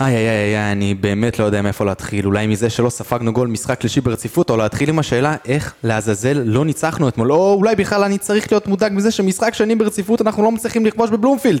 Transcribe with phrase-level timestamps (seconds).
[0.00, 2.26] איי איי איי, אני באמת לא יודע מאיפה להתחיל.
[2.26, 6.64] אולי מזה שלא ספגנו גול משחק שלישי ברציפות, או להתחיל עם השאלה איך לעזאזל לא
[6.64, 7.32] ניצחנו אתמול.
[7.32, 11.10] או אולי בכלל אני צריך להיות מודאג מזה שמשחק שני ברציפות אנחנו לא מצליחים לכבוש
[11.10, 11.60] בבלומפילד.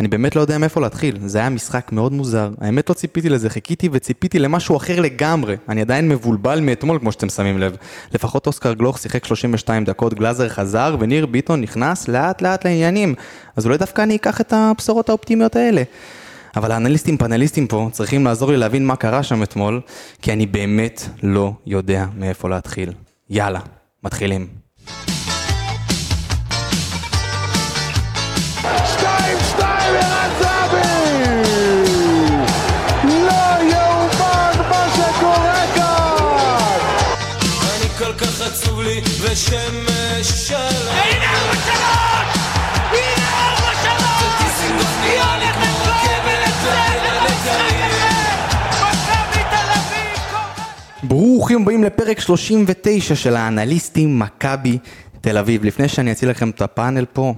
[0.00, 1.18] אני באמת לא יודע מאיפה להתחיל.
[1.26, 2.50] זה היה משחק מאוד מוזר.
[2.60, 5.56] האמת לא ציפיתי לזה, חיכיתי וציפיתי למשהו אחר לגמרי.
[5.68, 7.76] אני עדיין מבולבל מאתמול, כמו שאתם שמים לב.
[8.14, 13.14] לפחות אוסקר גלוך שיחק 32 דקות, גלאזר חזר, וניר ביטון נכנס לאט לאט לעניינים.
[13.56, 15.82] אז אולי דווקא אני אקח את הבשורות האופטימיות האלה.
[16.56, 19.80] אבל האנליסטים פאנליסטים פה צריכים לעזור לי להבין מה קרה שם אתמול,
[20.22, 22.92] כי אני באמת לא יודע מאיפה להתחיל.
[23.30, 23.60] יאללה,
[24.02, 24.63] מתחילים.
[51.34, 54.78] ברוכים הבאים לפרק 39 של האנליסטים מכבי
[55.20, 55.64] תל אביב.
[55.64, 57.34] לפני שאני אציל לכם את הפאנל פה,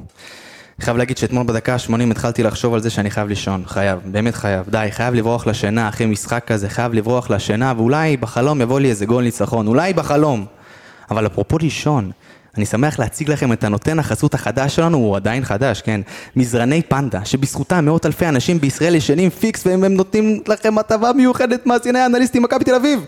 [0.81, 4.69] חייב להגיד שאתמול בדקה ה-80 התחלתי לחשוב על זה שאני חייב לישון, חייב, באמת חייב,
[4.69, 9.07] די, חייב לברוח לשינה אחרי משחק כזה, חייב לברוח לשינה, ואולי בחלום יבוא לי איזה
[9.07, 10.47] גול ניצחון, אולי בחלום.
[11.11, 12.11] אבל אפרופו לישון,
[12.57, 16.01] אני שמח להציג לכם את הנותן החסות החדש שלנו, הוא עדיין חדש, כן?
[16.37, 21.67] מזרני פנדה, שבזכותם מאות אלפי אנשים בישראל ישנים פיקס והם הם נותנים לכם הטבה מיוחדת
[21.67, 23.01] מאזיני האנליסטים מכבי תל אביב.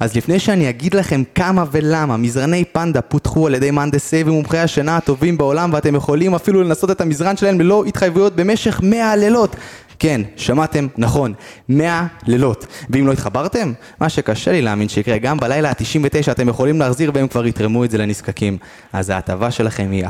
[0.00, 4.96] אז לפני שאני אגיד לכם כמה ולמה מזרני פנדה פותחו על ידי מהנדסי ומומחי השינה
[4.96, 9.56] הטובים בעולם ואתם יכולים אפילו לנסות את המזרן שלהם ללא התחייבויות במשך 100 לילות.
[9.98, 11.34] כן, שמעתם נכון,
[11.68, 12.66] 100 לילות.
[12.90, 17.28] ואם לא התחברתם, מה שקשה לי להאמין שיקרה, גם בלילה ה-99 אתם יכולים להחזיר והם
[17.28, 18.58] כבר יתרמו את זה לנזקקים.
[18.92, 20.04] אז ההטבה שלכם היא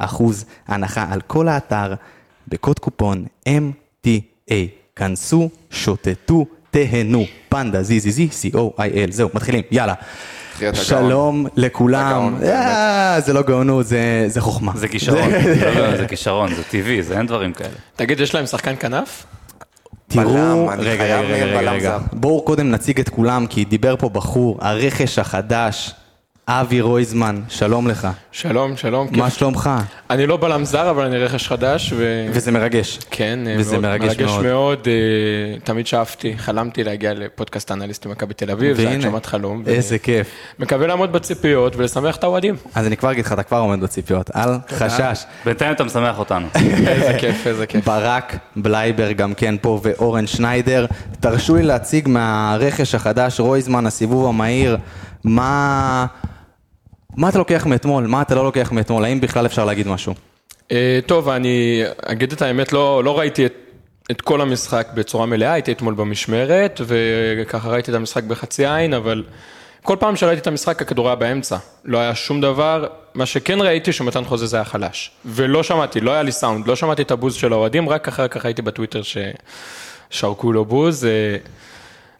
[0.00, 0.04] 10%
[0.68, 1.94] הנחה על כל האתר
[2.48, 4.52] בקוד קופון MTA.
[4.96, 7.24] כנסו, שוטטו, תהנו.
[7.48, 9.10] פנדה, זי זי זי, C-O-I-L.
[9.12, 9.94] זהו, מתחילים, יאללה.
[10.72, 12.36] שלום לכולם.
[12.42, 14.72] אה, זה לא גאונות, זה- זה חוכמה.
[14.74, 15.30] זה כישרון,
[15.64, 17.68] לא, לא, זה כישרון, זה טבעי, זה אין דברים כאלה.
[17.96, 19.24] תגיד, יש להם שחקן כנף?
[20.08, 21.98] תראו, רגע, רגע, רגע.
[22.12, 25.94] בואו קודם נציג את כולם, כי דיבר פה בחור, הרכש החדש,
[26.48, 28.08] אבי רויזמן, שלום לך.
[28.32, 29.08] שלום, שלום.
[29.10, 29.38] מה כיף.
[29.38, 29.70] שלומך?
[30.10, 32.26] אני לא בלם זר, אבל אני רכש חדש, ו...
[32.30, 32.98] וזה מרגש.
[33.10, 34.44] כן, אה, וזה מאוד, מרגש מאוד.
[34.44, 34.88] מאוד.
[34.88, 39.62] אה, תמיד שאפתי, חלמתי להגיע לפודקאסט האנליסטים מכבי תל אביב, זה והנה, הגשמת חלום.
[39.66, 40.30] ו- איזה כיף.
[40.58, 42.54] מקווה לעמוד בציפיות ולשמח את האוהדים.
[42.74, 44.30] אז אני כבר אגיד לך, אתה כבר עומד בציפיות.
[44.36, 45.24] אל חשש.
[45.44, 46.46] בינתיים אתה משמח אותנו.
[46.88, 47.84] איזה כיף, איזה כיף.
[47.84, 50.86] ברק בלייבר גם כן פה ואורן שניידר.
[51.20, 54.76] תרשו לי להציג מהרכש החדש, רויזמן, הסיבוב המהיר,
[55.24, 56.06] מה...
[57.16, 58.06] מה אתה לוקח מאתמול?
[58.06, 59.04] מה אתה לא לוקח מאתמול?
[59.04, 60.14] האם בכלל אפשר להגיד משהו?
[60.72, 63.54] אה, טוב, אני אגיד את האמת, לא, לא ראיתי את,
[64.10, 69.24] את כל המשחק בצורה מלאה, הייתי אתמול במשמרת, וככה ראיתי את המשחק בחצי עין, אבל
[69.82, 73.92] כל פעם שראיתי את המשחק הכדור היה באמצע, לא היה שום דבר, מה שכן ראיתי
[73.92, 77.34] שמתן חוזה זה היה חלש, ולא שמעתי, לא היה לי סאונד, לא שמעתי את הבוז
[77.34, 79.00] של האוהדים, רק אחר כך ראיתי בטוויטר
[80.10, 81.06] ששרקו לו בוז.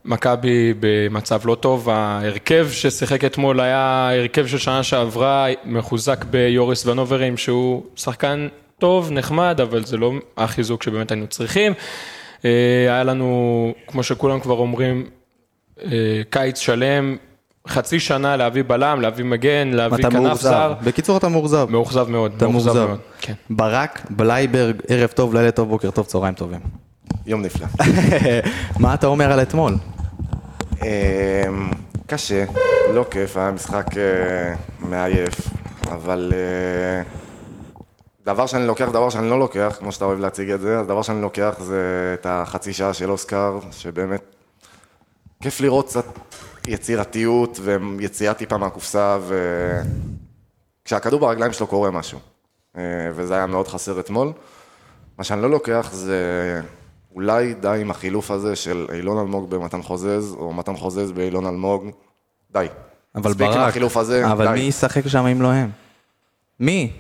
[0.07, 7.37] מכבי במצב לא טוב, ההרכב ששיחק אתמול היה הרכב של שנה שעברה, מחוזק ביוריס ונוברים
[7.37, 11.73] שהוא שחקן טוב, נחמד, אבל זה לא החיזוק שבאמת היינו צריכים.
[12.45, 12.51] אה,
[12.89, 15.07] היה לנו, כמו שכולם כבר אומרים,
[15.85, 15.91] אה,
[16.31, 17.17] קיץ שלם,
[17.69, 20.51] חצי שנה להביא בלם, להביא מגן, להביא אתה כנף מאוכזב.
[20.51, 20.75] זר.
[20.85, 21.67] בקיצור, אתה מאוכזב.
[21.71, 22.87] מאוכזב מאוד, אתה מאוכזב.
[22.87, 22.99] מאוד.
[23.21, 23.33] כן.
[23.51, 26.61] ברק בלייברג, ערב טוב, לילה טוב, בוקר טוב, צהריים טובים.
[27.27, 27.67] יום נפלא.
[28.81, 29.75] מה אתה אומר על אתמול?
[30.83, 31.71] אמ,
[32.07, 32.45] קשה,
[32.95, 35.35] לא כיף, היה משחק אה, מעייף,
[35.89, 37.03] אבל אה,
[38.25, 41.03] דבר שאני לוקח, דבר שאני לא לוקח, כמו שאתה אוהב להציג את זה, אז דבר
[41.03, 44.23] שאני לוקח זה את החצי שעה של אוסקר, שבאמת
[45.43, 46.05] כיף לראות קצת
[46.67, 49.19] יצירתיות ויציאה טיפה מהקופסה,
[50.85, 52.19] וכשהכדור ברגליים שלו קורה משהו,
[52.77, 52.83] אה,
[53.15, 54.33] וזה היה מאוד חסר אתמול.
[55.19, 56.61] מה שאני לא לוקח זה
[57.17, 61.91] אולי די עם החילוף הזה של אילון אלמוג במתן חוזז, או מתן חוזז באילון אלמוג,
[62.53, 62.67] די.
[63.15, 64.53] אבל מספיק עם ברק, החילוף הזה, אבל די.
[64.53, 65.71] מי ישחק שם אם לא הם?
[66.61, 66.93] מי?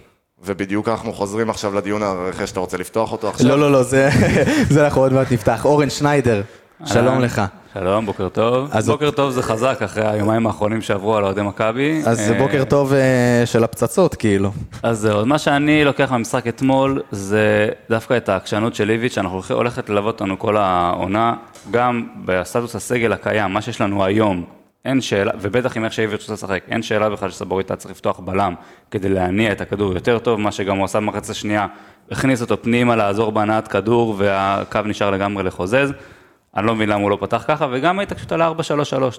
[0.44, 3.48] ובדיוק אנחנו חוזרים עכשיו לדיון הרכש, שאתה רוצה לפתוח אותו עכשיו?
[3.48, 4.10] לא, לא, לא, זה
[4.70, 5.64] זה אנחנו עוד מעט נפתח.
[5.64, 6.42] אורן שניידר,
[6.84, 7.20] שלום.
[7.20, 7.42] לך.
[7.80, 8.68] שלום, בוקר טוב.
[8.72, 12.02] אז- בוקר טוב זה חזק אחרי היומיים האחרונים שעברו על אוהדי מכבי.
[12.06, 14.50] אז זה אה, בוקר טוב אה, של הפצצות, כאילו.
[14.82, 19.88] אז זהו, מה שאני לוקח מהמשחק אתמול זה דווקא את העקשנות של איביץ', שאנחנו הולכת
[19.90, 21.34] ללוות אותנו כל העונה,
[21.70, 24.44] גם בסטטוס הסגל הקיים, מה שיש לנו היום,
[24.84, 28.20] אין שאלה, ובטח עם איך שאיביץ' רוצה לשחק, אין שאלה בכלל שסבורית היה צריך לפתוח
[28.20, 28.54] בלם
[28.90, 31.66] כדי להניע את הכדור יותר טוב, מה שגם הוא עשה במחצית השנייה,
[32.10, 35.92] הכניס אותו פנימה לעזור בהנעת כדור והקו נשאר לגמרי לחוזז.
[36.56, 38.46] אני לא מבין למה הוא לא פתח ככה, וגם ההתעקשות על 4-3-3,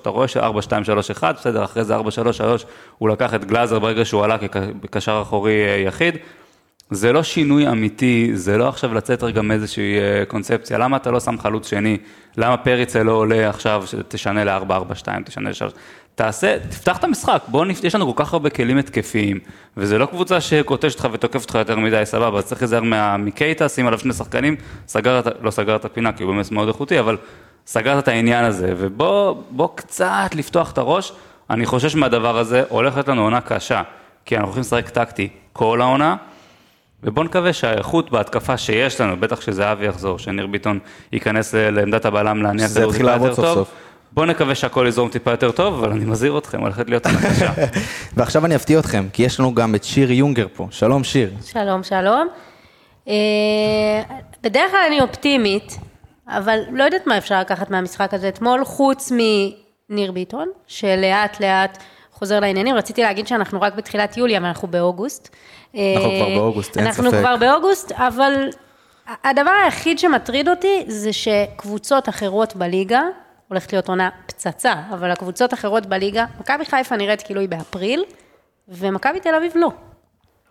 [0.02, 2.02] אתה רואה ש-4-2-3-1, בסדר, אחרי זה 4-3-3,
[2.98, 4.38] הוא לקח את גלאזר ברגע שהוא עלה
[4.82, 6.18] כקשר אחורי אה, יחיד.
[6.92, 11.20] זה לא שינוי אמיתי, זה לא עכשיו לצאת רגע מאיזושהי אה, קונספציה, למה אתה לא
[11.20, 11.98] שם חלוץ שני?
[12.38, 15.74] למה פריצה לא עולה עכשיו, שתשנה ל-4-4-2, תשנה ל-3?
[16.18, 17.84] תעשה, תפתח את המשחק, בוא, נפ...
[17.84, 19.40] יש לנו כל כך הרבה כלים התקפיים,
[19.78, 23.70] וזה לא קבוצה שקוטשת אותך ותוקפת אותך יותר מדי, סבבה, אז צריך להיזהר מה- מקייטה,
[23.70, 24.56] שים עליו שני שחקנים,
[24.88, 27.18] סגר את, ה- לא סגר את הפינה, כי הוא באמת מאוד איכותי, אבל
[27.68, 31.12] סגרת את העניין הזה, ובוא בוא קצת לפתוח את הראש,
[31.50, 33.82] אני חושש מהדבר הזה, הולכת לנו עונה קשה,
[34.26, 36.16] כי אנחנו הולכים לשחק טקטי כל העונה,
[37.04, 40.80] ובוא נקווה שהאיכות בהתקפה שיש לנו, בטח שזהבי יחזור, שניר ביטון
[41.12, 42.46] ייכנס לעמדת הבלם
[42.86, 43.56] יתחיל טיפה לעבוד יותר טוב.
[43.56, 43.72] סוף.
[44.18, 47.52] בוא נקווה שהכל יזרום טיפה יותר טוב, אבל אני מזהיר אתכם, הולכת להיות עונה קשה.
[48.18, 50.68] ועכשיו אני אפתיע אתכם, כי יש לנו גם את שיר יונגר פה.
[50.72, 51.34] שלום שיר.
[51.46, 52.28] שלום, שלום.
[53.08, 53.14] אה,
[54.44, 55.78] בדרך כלל אני אופטימית,
[56.28, 61.78] אבל לא יודעת מה אפשר לקחת מהמשחק הזה אתמול, חוץ מניר ביטון, שלאט לאט
[62.12, 62.76] חוזר לעניינים.
[62.76, 65.36] רציתי להגיד שאנחנו רק בתחילת יולי, אבל אנחנו באוגוסט.
[65.76, 67.20] אנחנו אה, כבר באוגוסט, אין אנחנו ספק.
[67.20, 68.50] כבר באוגוסט, אבל
[69.24, 73.02] הדבר היחיד שמטריד אותי זה שקבוצות אחרות בליגה,
[73.48, 78.04] הולכת להיות עונה פצצה, אבל הקבוצות אחרות בליגה, מכבי חיפה נראית כאילו היא באפריל,
[78.68, 79.72] ומכבי תל אביב לא.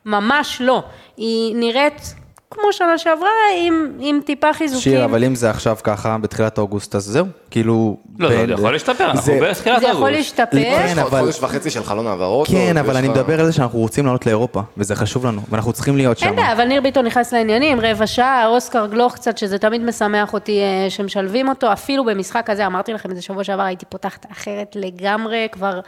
[0.05, 0.83] ממש לא.
[1.17, 2.15] היא נראית
[2.61, 4.83] כמו שנה שעברה, עם, עם טיפה חיזוקים.
[4.93, 7.27] שיר, אבל אם זה עכשיו ככה, בתחילת אוגוסט, אז זהו.
[7.51, 7.97] כאילו...
[8.19, 10.13] לא, בין- זה יכול להשתפר, אנחנו זה- בתחילת זה יכול אוגוסט.
[10.17, 10.47] להשתפר.
[10.63, 12.49] כן, אבל- חודש וחצי של חלון העברות.
[12.49, 15.97] כן, אבל אני מדבר על זה שאנחנו רוצים לעלות לאירופה, וזה חשוב לנו, ואנחנו צריכים
[15.97, 16.27] להיות שם.
[16.27, 20.33] אין בעיה, אבל ניר ביטון נכנס לעניינים, רבע שעה, אוסקר גלוך קצת, שזה תמיד משמח
[20.35, 24.27] אותי אה, שמשלבים אותו, אפילו במשחק הזה, אמרתי לכם את זה שבוע שעבר, הייתי פותחת
[24.33, 25.81] אחרת לגמרי, כבר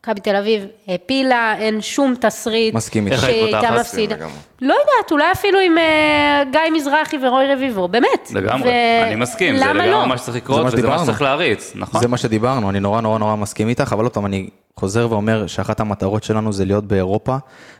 [0.00, 2.74] מכבי תל אביב העפילה, אין שום תסריט.
[2.74, 3.26] מסכים איתך.
[3.50, 3.72] פותחת?
[3.80, 4.16] מפסידה.
[4.62, 8.30] לא יודעת, אולי אפילו עם אה, גיא מזרחי ורוי רביבו, באמת.
[8.34, 10.06] לגמרי, ו- אני מסכים, זה לגמרי לא?
[10.06, 10.98] מה שצריך לקרות, וזה מה.
[10.98, 12.00] שצריך להריץ, נכון?
[12.00, 14.48] זה מה שדיברנו, אני נורא נורא נורא מסכים איתך, אבל עוד פעם, אני
[14.78, 17.36] חוזר ואומר שאחת המטרות שלנו זה להיות באירופה,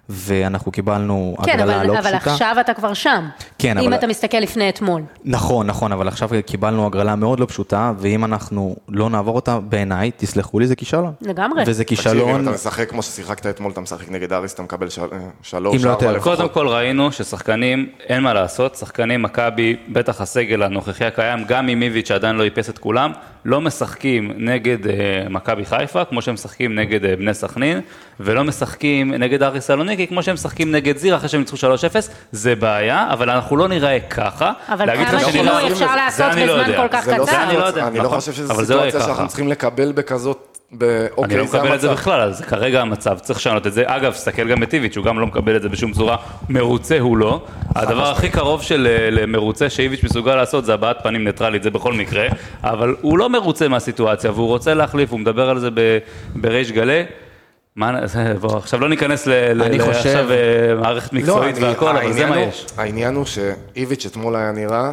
[0.08, 2.16] ואנחנו קיבלנו כן, הגרלה אבל, לא אבל פשוטה.
[2.32, 3.28] עכשיו אתה כבר שם.
[3.58, 5.02] כן, אם אבל- אתה מסתכל לפני אתמול.
[5.24, 10.10] נכון, נכון, אבל עכשיו קיבלנו הגרלה מאוד לא פשוטה, ואם אנחנו לא נעבור אותה, בעיניי,
[10.16, 11.12] תסלחו לי, זה כישלון.
[11.20, 11.62] לגמרי.
[11.66, 14.88] וזה תקשיב, כישלון, אם אתה משחק כמו ששיחקת אתמול, אתה משחק נגד אריס, אתה מקבל
[14.88, 15.02] של-
[15.42, 16.16] שלוש, אם לא ארבע יותר.
[16.16, 16.36] לפחות.
[16.38, 21.82] קודם כל ראינו ששחקנים, אין מה לעשות, שחקנים מכבי, בטח הסגל הנוכחי הקיים, גם עם
[21.82, 23.12] איביץ' שעדיין לא איפס את כולם,
[23.44, 24.94] לא משחקים נגד אה,
[25.30, 27.80] מכבי חיפה, כמו שהם משחקים נגד אה, בני סכנין,
[28.20, 31.60] ולא משחקים נגד אריס סלוניקי, כמו שהם משחקים נגד זיר אחרי שהם ניצחו 3-0,
[32.32, 34.52] זה בעיה, אבל אנחנו לא נראה ככה.
[34.68, 36.76] אבל כמה שינוי אפשר זה לעשות אני לא בזמן.
[36.76, 37.24] כל כך לא קצר?
[37.24, 38.08] זה אני לא יודע, אני לא.
[38.08, 39.28] חושב שזו אבל זה לא יהיה סיטואציה שאנחנו.
[39.28, 40.80] צריכים לקבל בכזאת, אני
[41.16, 41.88] אוקיי, לא מקבל את זה.
[41.92, 43.82] בכלל, זה כרגע המצב, צריך לשנות את זה.
[43.86, 46.16] אגב, תסתכל גם בטיביץ', הוא גם לא מקבל את זה בשום צורה,
[46.48, 47.42] מרוצה הוא לא.
[47.76, 51.92] הדבר הכי קרוב של אה, למרוצה שאיביץ' מסוגל לעשות זה הבעת פנים ניטרלית, זה בכל
[51.92, 52.26] מקרה,
[52.64, 55.68] אבל הוא לא מרוצה מהסיטואציה, והוא רוצה להחליף, הוא מדבר על זה
[56.36, 57.04] בריש גלי.
[57.76, 57.92] מה,
[58.40, 60.36] בוא, עכשיו לא ניכנס ל- אני ל- חושב- עכשיו אה,
[60.80, 62.66] מערכת מקצועית אני- והכל, אבל זה מה יש.
[62.76, 64.92] העניין הוא שאיביץ' אתמול היה נראה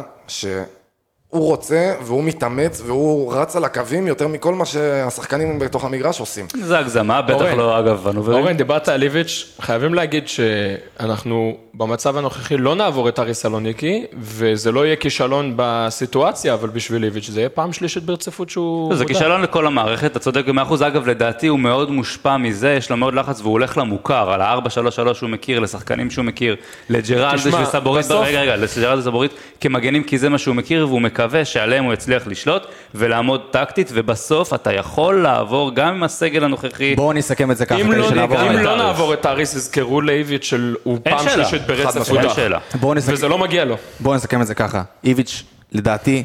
[1.36, 6.46] שהוא רוצה והוא מתאמץ והוא רץ על הקווים יותר מכל מה שהשחקנים בתוך המגרש עושים.
[6.62, 7.56] זה הגזמה, בטח אורן.
[7.56, 8.38] לא, אגב, הנוברים.
[8.38, 14.72] אורן, דיברת על איביץ', חייבים להגיד שאנחנו במצב הנוכחי לא נעבור את אריס סלוניקי, וזה
[14.72, 18.94] לא יהיה כישלון בסיטואציה, אבל בשביל איביץ' זה יהיה פעם שלישית ברציפות שהוא...
[18.94, 19.14] זה הודח.
[19.14, 22.96] כישלון לכל המערכת, אתה צודק במאה אחוז, אגב לדעתי הוא מאוד מושפע מזה, יש לו
[22.96, 26.56] מאוד לחץ והוא הולך למוכר, על ה-4-3-3 שהוא מכיר, לשחקנים שהוא מכיר,
[26.88, 31.44] לג'רלדש וסבורית, בסוף- רגע רגע, לג'רלדש וסבורית כמגנים כי זה מה שהוא מכיר והוא מקווה
[31.44, 32.62] שעליהם הוא יצליח לשלוט
[32.94, 37.80] ולעמוד טקטית ובסוף אתה יכול לעבור גם עם הסגל הנוכחי, בואו נסכם את זה ככה,
[37.80, 38.76] אם כדי לא, שנעבור אם לא.
[38.76, 41.28] נעבור את אריס, יזכרו לאיביץ' של הוא פעם.
[41.28, 42.08] שלישית ברצף.
[42.08, 42.22] הודח.
[42.22, 42.58] אין שאלה.
[42.94, 43.76] נסכם, וזה לא מגיע לו.
[44.00, 44.82] בואו נסכם את זה ככה.
[45.04, 45.42] איביץ',
[45.72, 46.24] לדעתי,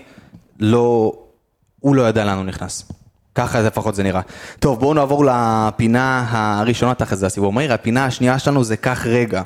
[0.59, 1.13] לא...
[1.79, 2.91] הוא לא ידע לאן הוא נכנס.
[3.35, 4.21] ככה לפחות זה נראה.
[4.59, 7.73] טוב, בואו נעבור לפינה הראשונה תחת זה הסיבוב מהיר.
[7.73, 9.41] הפינה השנייה שלנו זה קח רגע.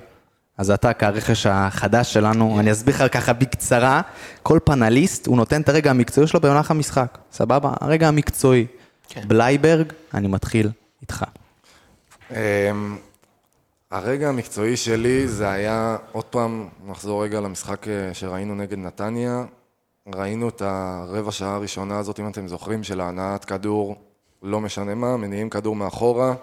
[0.57, 4.01] אז אתה כרכש החדש שלנו, אני אסביר לך ככה בקצרה,
[4.43, 7.73] כל פנליסט, הוא נותן את הרגע המקצועי שלו במהלך המשחק, סבבה?
[7.81, 8.65] הרגע המקצועי.
[9.27, 10.69] בלייברג, אני מתחיל
[11.01, 11.25] איתך.
[12.31, 12.97] אמ,
[13.91, 19.43] הרגע המקצועי שלי זה היה, עוד פעם, נחזור רגע למשחק אה, שראינו נגד נתניה.
[20.15, 23.95] ראינו את הרבע שעה הראשונה הזאת, אם אתם זוכרים, של ההנעת כדור,
[24.43, 26.33] לא משנה מה, מניעים כדור מאחורה,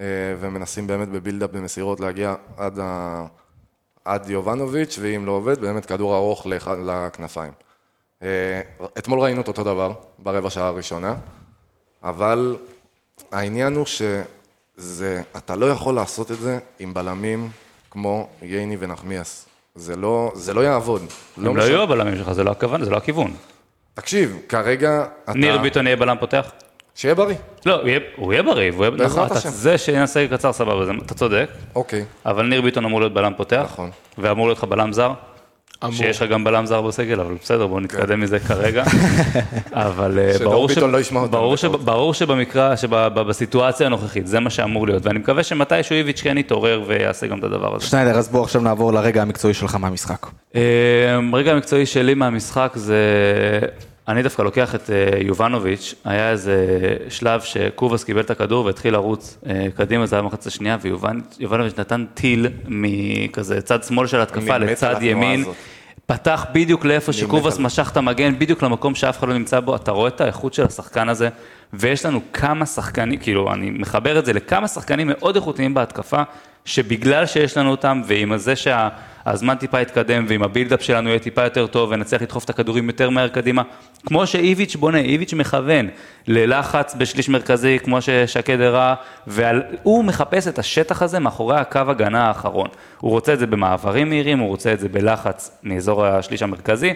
[0.00, 0.06] אה,
[0.40, 3.26] ומנסים באמת בבילדאפ במסירות להגיע עד, ה...
[4.06, 6.46] עד יובנוביץ', ואם לא עובד, באמת כדור ארוך
[6.86, 7.52] לכנפיים.
[8.22, 8.60] אה,
[8.98, 11.14] אתמול ראינו את אותו דבר, ברבע שעה הראשונה,
[12.02, 12.56] אבל
[13.32, 17.50] העניין הוא שזה, אתה לא יכול לעשות את זה עם בלמים
[17.90, 19.46] כמו ייני ונחמיאס.
[19.74, 21.02] זה לא, זה לא יעבוד.
[21.36, 21.70] הם לא משנה.
[21.70, 23.34] יהיו הבלמים שלך, זה לא הכוון, זה לא הכיוון.
[23.94, 25.32] תקשיב, כרגע אתה...
[25.32, 26.52] ניר ביטון יהיה בלם פותח?
[26.96, 27.36] שיהיה בריא.
[27.66, 29.48] לא, הוא יהיה- הוא יהיה בריא, והוא יהיה- בעזרת נכון, אתה- השם.
[29.48, 32.04] זה שיהיה סגל קצר סבבה, זה- אתה צודק, אוקיי.
[32.26, 33.90] אבל ניר ביטון אמור להיות בלם פותח, נכון.
[34.18, 35.12] ואמור להיות לך בלם זר,
[35.84, 35.94] אמור.
[35.94, 38.84] שיש לך גם בלם זר בסגל, אבל בסדר, בואו נתקדם מזה כרגע.
[39.72, 41.64] אבל אה, ברור ש- לא ברור ש-.
[41.64, 47.26] ברור שבמקרה, שבסיטואציה הנוכחית, זה מה שאמור להיות, ואני מקווה שמתישהו איביץ' כן יתעורר ויעשה
[47.26, 47.86] גם את הדבר הזה.
[47.86, 50.26] שניידר, אז בואו עכשיו נעבור לרגע המקצועי שלך מהמשחק.
[50.54, 50.60] אה,
[51.32, 53.00] רגע המקצועי שלי מהמשחק זה,
[54.08, 56.66] אני דווקא לוקח את אה, יובנוביץ', היה איזה
[57.08, 62.04] שלב שקובאס קיבל את הכדור והתחיל לרוץ אה, קדימה, זה היה במחצית השנייה, ויובנוביץ' נתן
[62.14, 65.44] טיל מכזה צד שמאל של התקפה לצד ימין.
[66.06, 69.90] פתח בדיוק לאיפה שקובאס משך את המגן, בדיוק למקום שאף אחד לא נמצא בו, אתה
[69.90, 71.28] רואה את האיכות של השחקן הזה,
[71.72, 76.22] ויש לנו כמה שחקנים, כאילו, אני מחבר את זה לכמה שחקנים מאוד איכותיים בהתקפה,
[76.66, 81.66] שבגלל שיש לנו אותם, ועם זה שהזמן טיפה יתקדם, ועם הבילדאפ שלנו יהיה טיפה יותר
[81.66, 83.62] טוב, ונצליח לדחוף את הכדורים יותר מהר קדימה,
[84.06, 85.88] כמו שאיביץ' בונה, איביץ' מכוון
[86.26, 88.94] ללחץ בשליש מרכזי, כמו ששקד הראה,
[89.26, 92.68] והוא מחפש את השטח הזה מאחורי הקו הגנה האחרון.
[93.00, 96.94] הוא רוצה את זה במעברים מהירים, הוא רוצה את זה בלחץ מאזור השליש המרכזי.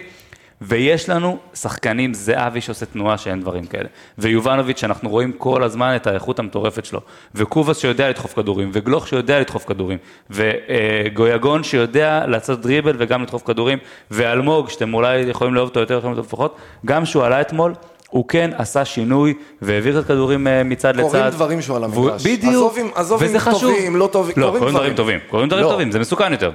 [0.61, 3.87] ויש לנו שחקנים, זהבי שעושה תנועה שאין דברים כאלה,
[4.17, 6.99] ויובנוביץ' שאנחנו רואים כל הזמן את האיכות המטורפת שלו,
[7.35, 9.97] וקובאס שיודע לדחוף כדורים, וגלוך שיודע לדחוף כדורים,
[10.29, 13.77] וגויגון שיודע לעשות דריבל וגם לדחוף כדורים,
[14.11, 17.73] ואלמוג, שאתם אולי יכולים לאהוב אותו יותר, יכולים לאהוב אותו פחות, גם שהוא עלה אתמול,
[18.09, 21.01] הוא כן עשה שינוי, והעביר את הכדורים אה, מצד לצד.
[21.09, 22.23] קורים דברים שהוא על המגרש.
[22.27, 23.61] בדיוק, עזוב אם- עזוב אם וזה חשוב.
[23.75, 24.93] טובים, לא טובים, לא, קורים דברים.
[24.95, 25.69] טובים, קורים דברים לא.
[25.69, 26.51] טובים, זה מסוכן יותר.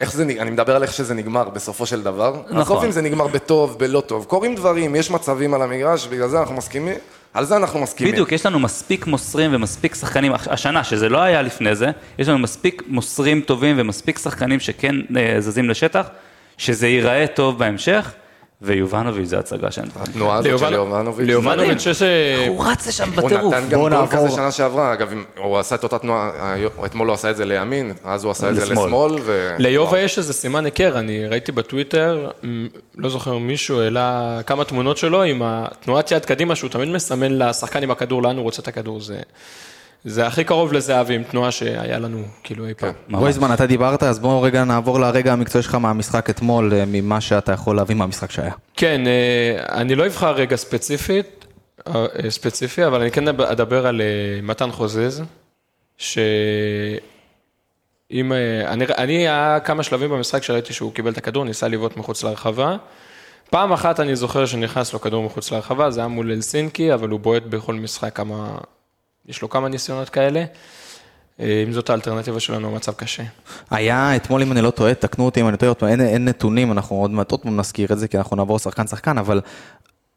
[0.00, 2.36] איך זה, נג- אני מדבר על איך שזה נגמר בסופו של דבר.
[2.46, 2.58] נכון.
[2.60, 4.24] עזוב אם זה נגמר בטוב, בלא טוב.
[4.24, 6.94] קורים דברים, יש מצבים על המגרש, בגלל זה אנחנו מסכימים.
[7.34, 8.12] על זה אנחנו מסכימים.
[8.12, 12.38] בדיוק, יש לנו מספיק מוסרים ומספיק שחקנים, השנה, שזה לא היה לפני זה, יש לנו
[12.38, 16.06] מספיק מוסרים טובים ומספיק שחקנים שכן אה, זזים לשטח,
[16.58, 18.12] שזה ייראה טוב בהמשך,
[18.64, 20.06] ויובנוביץ' זה הצגה שאין דברים.
[20.10, 21.26] התנועה הזאת של יובנוביץ'.
[21.26, 22.02] ליובנוביץ' יש...
[22.02, 23.54] אה, הוא רץ לשם הוא בטירוף.
[23.54, 23.92] נתן גם גול.
[24.10, 27.44] כזה שנה שעברה, אגב, הוא עשה את אותה תנועה, היום- אתמול הוא עשה את זה
[27.44, 29.12] לימין, אז הוא עשה את זה לשמאל.
[29.58, 32.30] ליובה יש איזה סימן היכר, אני ראיתי בטוויטר,
[32.96, 37.82] לא זוכר, מישהו העלה כמה תמונות שלו עם התנועת יד קדימה, שהוא תמיד מסמן לשחקן
[37.82, 39.00] עם הכדור, לאן הוא רוצה את הכדור.
[39.00, 39.18] זה,
[40.04, 42.92] זה הכי קרוב לזהבי עם תנועה שהיה לנו, כאילו אי פעם.
[43.10, 47.52] גויזמן, אתה דיברת, אז בואו רגע נעבור לרגע המקצועי שלך מהמשחק אתמול, אה, ממה שאתה
[47.52, 48.52] יכול להביא מהמשחק שהיה.
[48.76, 51.46] כן, אה, אני לא אבחר רגע ספציפית,
[51.86, 54.00] אה, ספציפי, אבל אני כן אדבר- על
[54.42, 55.22] מתן חוזז,
[55.98, 56.22] שאם...
[58.32, 62.24] אה, אני, אני היה כמה שלבים במשחק שראיתי שהוא קיבל את הכדור, ניסה לבעוט מחוץ
[62.24, 62.76] להרחבה.
[63.50, 67.20] פעם אחת אני זוכר שנכנס לו כדור מחוץ להרחבה, זה היה מול אלסינקי, אבל הוא
[67.20, 68.58] בועט בכל משחק כמה...
[69.28, 70.44] יש לו כמה ניסיונות כאלה.
[71.40, 73.22] אה, אם זאת האלטרנטיבה שלנו, המצב קשה.
[73.70, 76.96] היה אתמול, אם אני לא טועה, תקנו אותי אם אני טועה, אין, אין נתונים, אנחנו
[76.96, 79.40] עוד מעט עוד פעם נזכיר את זה, כי אנחנו נעבור שחקן-שחקן, אבל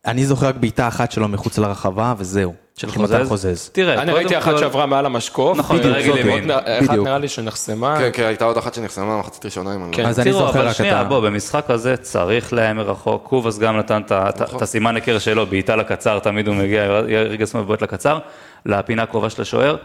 [0.06, 2.54] אני זוכר רק בעיטה אחת שלו מחוץ לרחבה, וזהו.
[2.78, 3.28] של חוזז?
[3.28, 3.70] חוזז.
[3.70, 5.58] תראה, אני ראיתי אחת כל- שעברה מעל המשקוף.
[5.58, 6.52] נכון, בדיוק, ימין.
[6.52, 7.06] אחת בדיוק.
[7.08, 7.98] נראה לי שנחסמה.
[8.00, 10.06] כן, כן, הייתה עוד אחת שנחסמה, מחצית ראשונה, אם אני לא כן.
[10.06, 11.04] אז אני זוכר רק את שנייה, ה...
[11.04, 14.12] בוא, במשחק הזה צריך להיאמר רחוק, קובאס גם נתן את
[14.56, 16.84] את הסימן היכר שלו, בעיטה לקצר, תמיד הוא מגיע,
[17.30, 18.20] רגע שמאל ובועט לקצר,
[18.68, 19.76] לפינה הקרובה של השוער.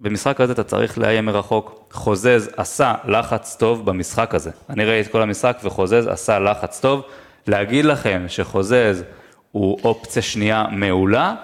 [0.00, 1.88] במשחק הזה אתה צריך לאיים מרחוק.
[1.92, 4.50] חוזז עשה לחץ טוב במשחק הזה.
[4.70, 7.02] אני ראיתי את כל המשחק וחוזז עשה לחץ טוב.
[7.46, 9.04] להגיד לכם שחוזז
[9.52, 11.34] הוא אופציה שנייה מעולה,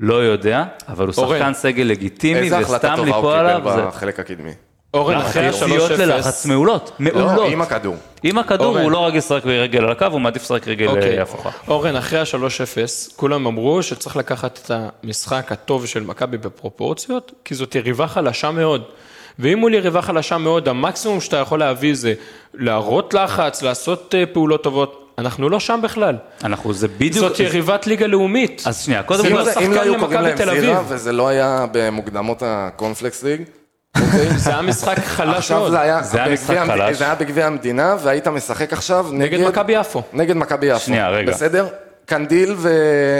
[0.00, 3.60] לא יודע, אבל הוא אורן, שחקן סגל לגיטימי, איזה החלטה וסתם טובה ליפול הוא עליו,
[3.60, 3.86] קיבל.
[3.86, 4.52] בחלק הקדמי.
[4.94, 7.36] אורן, אחרי יציאות ללחץ ה-3-0, מעולות, מעולות.
[7.36, 7.96] לא, עם הכדור.
[8.22, 8.82] עם הכדור אורן.
[8.82, 11.50] הוא לא רגיל לשחק ברגל על הקו, הוא מעדיף לשחק רגל אוקיי, אה, הפוכה.
[11.68, 12.78] אורן, אחרי ה-3-0,
[13.16, 14.70] כולם אמרו שצריך לקחת את
[15.04, 18.82] המשחק הטוב של מכבי בפרופורציות, כי זאת יריבה חלשה מאוד.
[19.38, 22.14] ואם מול יריבה חלשה מאוד, המקסימום שאתה יכול להביא זה
[22.54, 25.00] להראות לחץ, לעשות אה, פעולות טובות.
[25.18, 26.16] אנחנו לא שם בכלל.
[26.44, 27.28] אנחנו, זה בדיוק...
[27.28, 28.62] זאת יריבת ליגה לאומית.
[28.66, 29.44] אז שנייה, קודם אם כל...
[29.44, 30.60] זה- שחקן אם לא היו קוראים למכבי להם תל אביב.
[30.60, 33.42] זירה, וזה לא היה במוקדמות הקונפלקס ליג?
[34.36, 35.70] זה היה משחק חלש מאוד.
[35.70, 36.96] זה היה משחק חלש.
[36.96, 39.34] זה היה בגביע המדינה, והיית משחק עכשיו נגד...
[39.34, 40.02] נגד מכבי יפו.
[40.12, 40.80] נגד מכבי יפו.
[40.80, 41.32] שנייה, רגע.
[41.32, 41.66] בסדר?
[42.06, 42.68] קנדיל ו...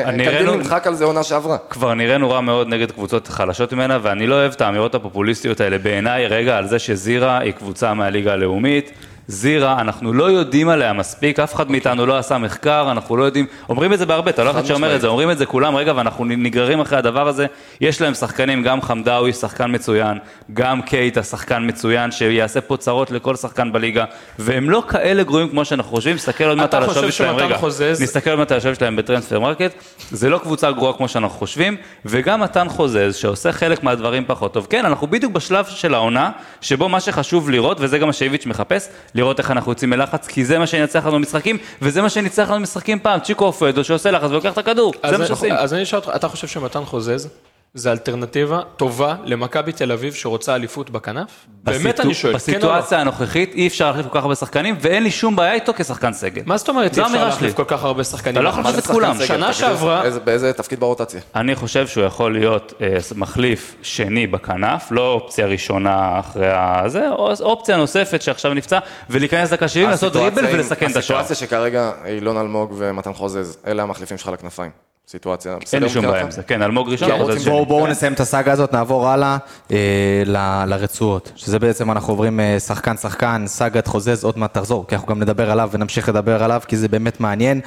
[0.04, 1.56] אני קנדיל נמחק על זה עונה שעברה.
[1.70, 5.78] כבר נראינו רע מאוד נגד קבוצות חלשות ממנה, ואני לא אוהב את האמירות הפופוליסטיות האלה
[5.78, 8.90] בעיניי, רגע, על זה שזירה היא קבוצה מהליגה הלאומית.
[9.28, 13.46] זירה, אנחנו לא יודעים עליה מספיק, אף אחד מאיתנו לא עשה מחקר, אנחנו לא יודעים,
[13.68, 14.96] אומרים את זה בהרבה, אתה לא אחד שאומר.
[14.96, 17.46] את זה, אומרים את זה כולם, רגע, ואנחנו נגררים אחרי הדבר הזה.
[17.80, 20.18] יש להם שחקנים, גם חמדאווי, שחקן מצוין,
[20.52, 24.04] גם קייטה, שחקן מצוין, שיעשה פה צרות לכל שחקן בליגה,
[24.38, 28.02] והם לא כאלה גרועים כמו שאנחנו חושבים, נסתכל עוד מעט על השווי שלהם, רגע, חוזז-
[28.02, 29.72] נסתכל עוד מעט על השווי שלהם ב Transfermarkt,
[30.10, 34.66] זה לא קבוצה גרועה כמו שאנחנו חושבים, וגם מתן חוזז, שעושה חלק מהדברים פחות טוב.
[34.70, 38.88] כן, אנחנו בדיוק בשלב של העונה, שבו מה שחשוב לראות, וזה גם מה שאיביץ' מחפש,
[39.14, 42.60] לראות איך אנחנו יוצאים מלחץ, כי זה מה שינצח לנו משחקים, וזה מה שניצח לנו
[42.60, 45.52] משחקים פעם, צ'יקו אופדו שעושה לחץ ולוקח את הכדור, זה מה שעושים.
[45.52, 47.28] אז אני אשאל אותך, אתה חושב שמתן חוזז
[47.76, 51.28] זה אלטרנטיבה טובה למכבי תל אביב שרוצה אליפות בכנף?
[51.64, 52.76] באמת בסיטו- אני שואל, כן או לא?
[52.76, 56.12] בסיטואציה הנוכחית אי אפשר להחליף כל כך הרבה שחקנים, ואין לי שום בעיה איתו כשחקן
[56.12, 56.42] סגל.
[56.46, 57.56] מה זאת אומרת אי אפשר להחליף שלי.
[57.56, 58.34] כל כך הרבה שחקנים?
[58.34, 59.16] אתה לא יכול להחליף את כולם.
[59.24, 60.02] שנה שעברה...
[60.04, 61.20] איזה- באיזה תפקיד ברוטציה?
[61.36, 67.32] אני חושב שהוא יכול להיות אה, מחליף שני בכנף, לא אופציה ראשונה אחרי הזה, או
[67.40, 68.78] אופציה נוספת שעכשיו נפצע,
[69.10, 71.18] ולהיכנס דקה 70, לעשות דריבל עם- ולסכן את השער.
[71.18, 74.70] הסיטואציה שכרגע אילון אלמוג ומתן חוזז, אלה המחליפים שלך לכנפיים.
[75.08, 76.30] סיטואציה, בסדר אין לי שום בעיה עם?
[76.30, 76.42] זה.
[76.42, 77.08] כן, אלמוג ראשון.
[77.68, 79.36] בואו נסיים את הסאגה הזאת, נעבור הלאה
[79.72, 79.76] אה,
[80.26, 81.32] ל- לרצועות.
[81.36, 85.50] שזה בעצם, אנחנו עוברים אה, שחקן-שחקן, סאגת חוזז, עוד מעט תחזור, כי אנחנו גם נדבר
[85.50, 87.60] עליו ונמשיך לדבר עליו, כי זה באמת מעניין.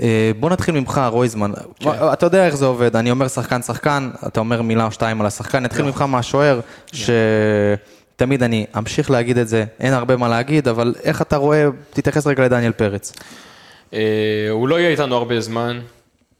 [0.00, 1.50] אה, בוא נתחיל ממך, רויזמן.
[1.84, 5.26] מה- אתה יודע איך זה עובד, אני אומר שחקן-שחקן, אתה אומר מילה או שתיים על
[5.26, 6.60] השחקן, נתחיל ממך מהשוער,
[6.92, 12.26] שתמיד אני אמשיך להגיד את זה, אין הרבה מה להגיד, אבל איך אתה רואה, תתייחס
[12.26, 13.12] רגע לדניאל פרץ.
[13.94, 13.98] אה,
[14.50, 15.80] הוא לא יהיה איתנו הרבה זמן,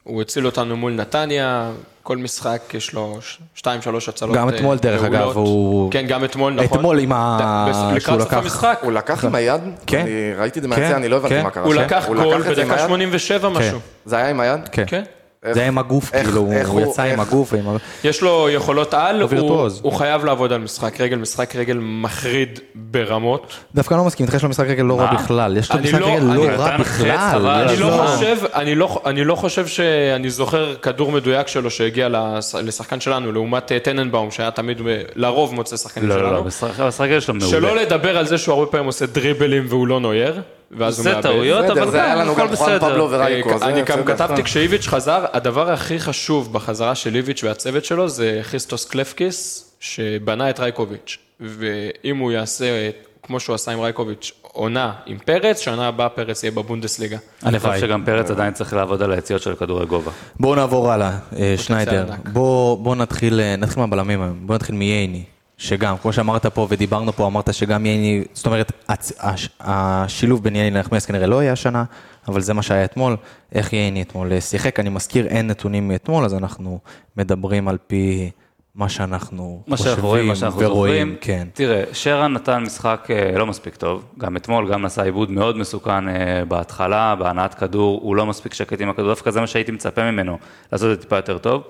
[0.04, 1.70] הוא הציל אותנו מול נתניה,
[2.02, 5.04] כל משחק יש לו ש- שתיים, שלוש הצלות גם אה, אתמול, דרך.
[5.04, 6.78] אגב, הוא- כן, גם אתמול, נכון.
[6.78, 9.60] אתמול עם ה- שהוא לקראת סוף לקח- המשחק, הוא לקח עם היד?
[9.86, 10.00] כן.
[10.00, 11.42] אני ראיתי את זה כן, מהצד, אני לא הבנתי כן.
[11.42, 11.64] מה קרה.
[11.64, 11.74] הוא.
[11.74, 12.86] לקח גול בדקה היד?
[12.86, 13.78] 87 משהו.
[14.04, 14.60] זה היה עם היד?
[14.72, 15.02] כן.
[15.44, 17.68] איך- זה היה עם הגוף, איך- כאילו, איך הוא הוא- יצא עם איך- הגוף ועם
[17.68, 17.76] ה...
[18.04, 23.52] יש לו יכולות על, הוא הוא, חייב לעבוד על משחק רגל, משחק רגל מחריד ברמות.
[23.74, 25.14] דווקא לא מסכים, איתך יש לו משחק רגל לא רע?
[25.14, 27.46] בכלל, יש לו משחק לא- רגל לא רע בכלל.
[27.46, 32.08] אני לו- לא חושב, אני לא, אני לא חושב שאני זוכר כדור מדויק שלו שהגיע
[32.08, 34.80] לש- לשחקן שלנו, לעומת אה, טננבאום, שהיה תמיד,
[35.16, 36.26] לרוב מוצא שחקנים לא, שלנו.
[36.30, 37.50] לא, לא, משחק המשחק שלו מעולה.
[37.50, 40.40] שלא לדבר על זה שהוא הרבה פעמים עושה דריבלים והוא לא נויר,
[40.78, 41.22] ואז הוא זה מאבד.
[41.22, 42.78] טעויות, בסדר, אבל זה היה גם, לנו גם חואן.
[42.78, 43.50] פבלו ורייקו.
[43.50, 44.04] אה, זה אני גם.
[44.04, 50.50] כתבתי כשאיביץ' חזר, הדבר הכי חשוב בחזרה של איביץ' והצוות שלו זה חיסטוס קלפקיס, שבנה
[50.50, 51.18] את רייקוביץ'.
[51.40, 52.90] ואם הוא יעשה,
[53.22, 57.18] כמו שהוא עשה עם רייקוביץ', עונה עם פרץ, שנה הבאה פרץ יהיה בבונדסליגה.
[57.46, 57.58] אני.
[57.58, 60.10] חושב שגם פרץ עדיין צריך לעבוד על היציאות של כדורי גובה.
[60.40, 62.06] בואו נעבור הלאה, אה, שניידר.
[62.32, 65.24] בואו נתחיל, אה, נתחיל מהבלמים היום, בואו נתחיל מייני.
[65.58, 70.56] שגם, כמו שאמרת פה ודיברנו פה, אמרת שגם ייני, זאת אומרת, הצ, הש, השילוב בין
[70.56, 71.84] ייני לנחמיאס כנראה לא יהיה השנה,
[72.28, 73.16] אבל זה מה שהיה אתמול.
[73.52, 74.80] איך ייני אתמול אה, שיחק?
[74.80, 76.78] אני מזכיר, אין נתונים מאתמול, אז אנחנו
[77.16, 78.30] מדברים על פי
[78.74, 81.08] מה שאנחנו מה חושבים שאנחנו רואים, מה שאנחנו ורואים.
[81.08, 81.16] זוכרים.
[81.20, 81.48] כן.
[81.54, 86.08] תראה, שרן נתן משחק אה, לא מספיק טוב, גם אתמול, גם נשא עיבוד מאוד מסוכן
[86.08, 90.10] אה, בהתחלה, בהנעת כדור, הוא לא מספיק שקט עם הכדור, דווקא זה מה שהייתי מצפה
[90.10, 90.38] ממנו,
[90.72, 91.62] לעשות את זה טיפה יותר טוב.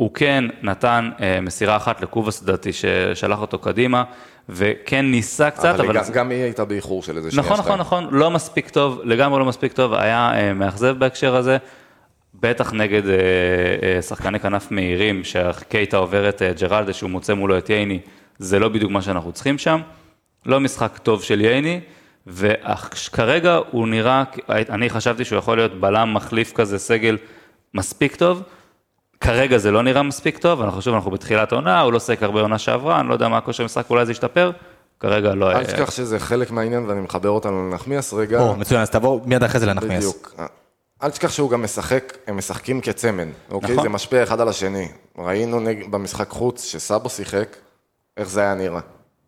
[0.00, 4.04] הוא כן נתן אה, מסירה אחת לקובס לדעתי, ששלח אותו קדימה,
[4.48, 5.94] וכן ניסה קצת, אבל אבל...
[5.94, 7.46] גם- גם היא הייתה באיחור של איזה שנייה.
[7.46, 11.56] נכון, נכון, נכון, לא מספיק טוב, לגמרי לא מספיק טוב, היה אה, מאכזב בהקשר הזה,
[12.34, 13.14] בטח נגד אה,
[13.96, 17.98] אה, שחקני כנף מהירים, שקייטה עוברת אה, ג'רלדה, שהוא מוצא מולו את ייני,
[18.38, 19.80] זה לא בדיוק מה שאנחנו צריכים שם,
[20.46, 21.80] לא משחק טוב של ייני,
[22.26, 27.16] וכרגע הוא נראה, אני חשבתי שהוא יכול להיות בלם מחליף כזה, סגל
[27.74, 28.42] מספיק טוב,
[29.20, 32.40] כרגע זה לא נראה מספיק טוב, אנחנו שוב, אנחנו בתחילת העונה, הוא לא שיחק הרבה
[32.40, 34.50] עונה שעברה, אני לא יודע מה הכושר משחק, אולי זה ישתפר,
[35.00, 35.50] כרגע לא...
[35.50, 38.40] אל אה, תשכח שזה חלק מהעניין ואני מחבר אותנו לנחמיאס רגע.
[38.40, 40.04] או, מצוין, אז תעבור מיד אחרי זה לנחמיאס.
[40.04, 40.34] בדיוק.
[41.02, 43.70] אל תשכח שהוא גם משחק, הם משחקים כצמד, אוקיי?
[43.70, 43.82] נכון.
[43.82, 44.88] זה משפיע אחד על השני.
[45.18, 45.90] ראינו נג...
[45.90, 47.56] במשחק חוץ שסאבו שיחק,
[48.16, 48.80] איך זה היה נראה.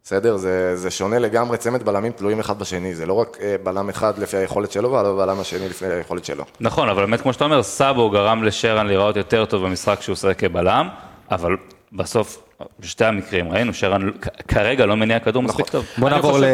[0.04, 0.36] בסדר?
[0.36, 4.18] זה, זה שונה לגמרי, צמד בלמים תלויים אחד בשני, זה לא רק אה, בלם אחד
[4.18, 6.44] לפי היכולת שלו, אבל בלם השני לפי היכולת שלו.
[6.60, 10.38] נכון, אבל באמת, כמו שאתה אומר, סאבו גרם לשרן להיראות יותר טוב במשחק שהוא שיחק
[10.38, 10.88] כבלם,
[11.30, 11.50] אבל
[11.92, 12.42] בסוף,
[12.80, 14.10] בשתי המקרים, ראינו, שרן
[14.48, 15.84] כרגע לא מניע כדור מספיק טוב.
[15.98, 16.44] בוא אני נעבור ל...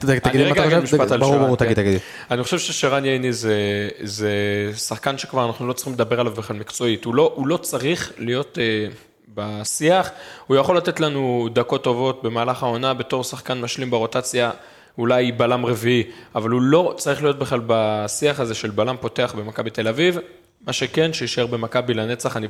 [0.00, 0.82] חושב- ת- תגיד מה אתה חושב?
[0.82, 1.64] משפט על ברור, שרן, ברור, כן.
[1.64, 1.98] תגיד, תגיד.
[2.30, 3.54] אני חושב ששרן ייני זה,
[4.02, 4.30] זה
[4.76, 7.04] שחקן שכבר אנחנו לא צריכים לדבר עליו בכלל מקצועית.
[7.04, 8.86] הוא לא, הוא לא צריך להיות אה,
[9.34, 10.10] בשיח,
[10.46, 14.50] הוא יכול לתת לנו דקות טובות במהלך העונה בתור שחקן משלים ברוטציה,
[14.98, 16.02] אולי בלם רביעי,
[16.34, 20.18] אבל הוא לא צריך להיות בכלל בשיח הזה של בלם פותח במכבי תל אביב.
[20.66, 22.48] מה שכן, שיישאר במכבי לנצח, אני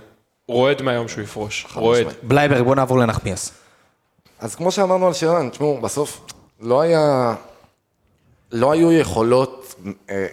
[0.48, 1.66] רועד מהיום שהוא יפרוש.
[1.74, 2.06] רועד.
[2.22, 3.52] בלייברג, בוא נעבור לנחמיאס.
[4.38, 6.26] אז כמו שאמרנו על שרן, תשמעו, בסוף
[6.60, 7.34] לא היה...
[8.52, 9.61] לא היו יכולות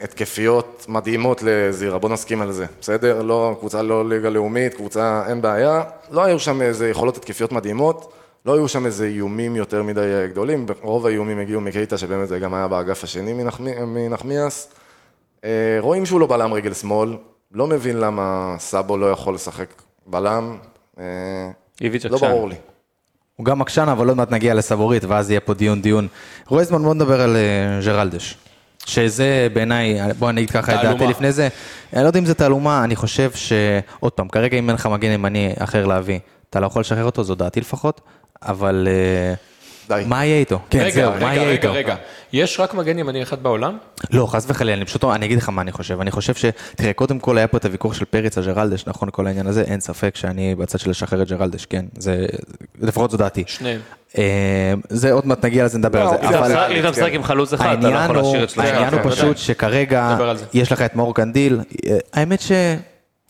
[0.02, 3.22] התקפיות מדהימות לזירה, בוא נסכים על זה, בסדר?
[3.22, 5.82] לא, קבוצה לא ליגה לאומית, קבוצה אין בעיה,
[6.12, 8.14] לא היו שם איזה יכולות התקפיות מדהימות,
[8.46, 12.40] לא היו שם איזה איומים יותר מדי אה, גדולים, רוב האיומים הגיעו מקייטה, שבאמת זה
[12.40, 14.72] גם היה באגף השני מנחמי- מנחמיאס.
[15.46, 17.18] אה, רואים שהוא לא בלם רגל שמאל,
[17.52, 19.68] לא מבין למה סאבו לא יכול לשחק
[20.08, 20.58] בלם,
[21.00, 21.04] אה,
[21.82, 22.18] איביץ' לא.
[22.18, 22.56] ברור לי.
[23.36, 26.08] הוא גם עקשן, אבל עוד מעט נגיע לסבורית, ואז יהיה פה דיון דיון.
[26.48, 28.38] רועזמן, בוא נדבר על אה, ג'רלדש.
[28.90, 31.08] שזה בעיניי, בוא אני אגיד ככה את דעתי.
[31.08, 31.48] לפני זה.
[31.94, 33.54] אני לא יודע אם זה תעלומה, אני חושב ש...
[34.00, 37.24] עוד פעם, כרגע אם אין לך מגן ימני אחר להביא, אתה לא יכול לשחרר אותו,
[37.24, 38.02] זו דעתי לפחות,
[38.42, 38.88] אבל...
[38.92, 39.34] אה,
[39.90, 40.04] די.
[40.08, 40.60] מה יהיה איתו?
[40.70, 41.74] כן, רגע, זהו, מה רגע, יהיה רגע, איתו?
[41.74, 41.96] רגע.
[42.34, 43.78] יש רק מגן ימני אחד בעולם?
[44.12, 46.02] לא, חס וחלילה, אני פשוט, אני אגיד לך מה אני חושב.
[46.02, 46.46] אני חושב ש...
[46.76, 49.62] תראה, קודם כל היה פה את הוויכוח של פריץ על ג'רלדש, נכון, כל העניין הזה,
[49.62, 51.86] אין ספק שאני בצד של לשחרר את ג'רלדש, כן.
[51.98, 52.26] זה,
[52.80, 53.44] לפחות זו דעתי.
[53.48, 53.80] שניהם.
[54.18, 56.18] אה, זה עוד מעט נגיע לזה, נדבר על
[56.48, 56.68] זה.
[56.68, 57.12] אם אתה משחק.
[57.14, 58.74] עם חלוץ אחד, אתה לא יכול להשאיר את שלושה.
[58.74, 59.38] העניין הוא פשוט.
[59.38, 60.18] שכרגע.
[60.54, 62.52] יש לך את מאור קנדיל, אה, האמת ש...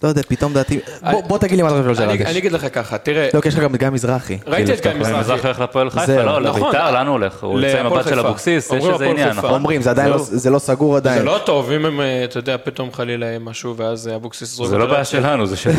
[0.03, 0.79] לא יודע, פתאום דעתי...
[1.27, 2.37] בוא- תגיד לי מה אתה חושב על אני אני.
[2.37, 4.37] אגיד לך ככה, תראה, לא, כי יש לך גם את גיא מזרחי.
[4.47, 5.19] ראיתי כאילו, את גיא מזרחי.
[5.19, 6.23] מזרחי הולך להפועל חיפה.
[6.23, 6.41] לא.
[6.41, 7.43] לביתר, לאן הוא הולך?
[7.43, 8.19] הוא יוצא עם הבת של.
[8.19, 9.29] אבוקסיס, יש איזה עניין.
[9.29, 9.49] נכון?
[9.51, 11.23] אומרים, זה עדיין לא- זה לא סגור זה עדיין.
[11.25, 14.69] לא טוב, אם הם, אה, אתה יודע, פתאום חלילה יהיה משהו, ואז אה, אבוקסיס זורק
[14.69, 15.05] זה לא בעיה.
[15.05, 15.77] שלנו, זה שלנו.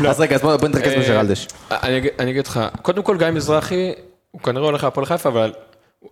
[0.08, 1.48] אז רגע, אז בוא נתרכז אה, בג'רלדש.
[1.70, 1.98] אני
[2.30, 3.92] אגיד- לך, קודם כל גיא מזרחי,
[4.30, 5.52] הוא כנראה הולך להפועל חיפה, אבל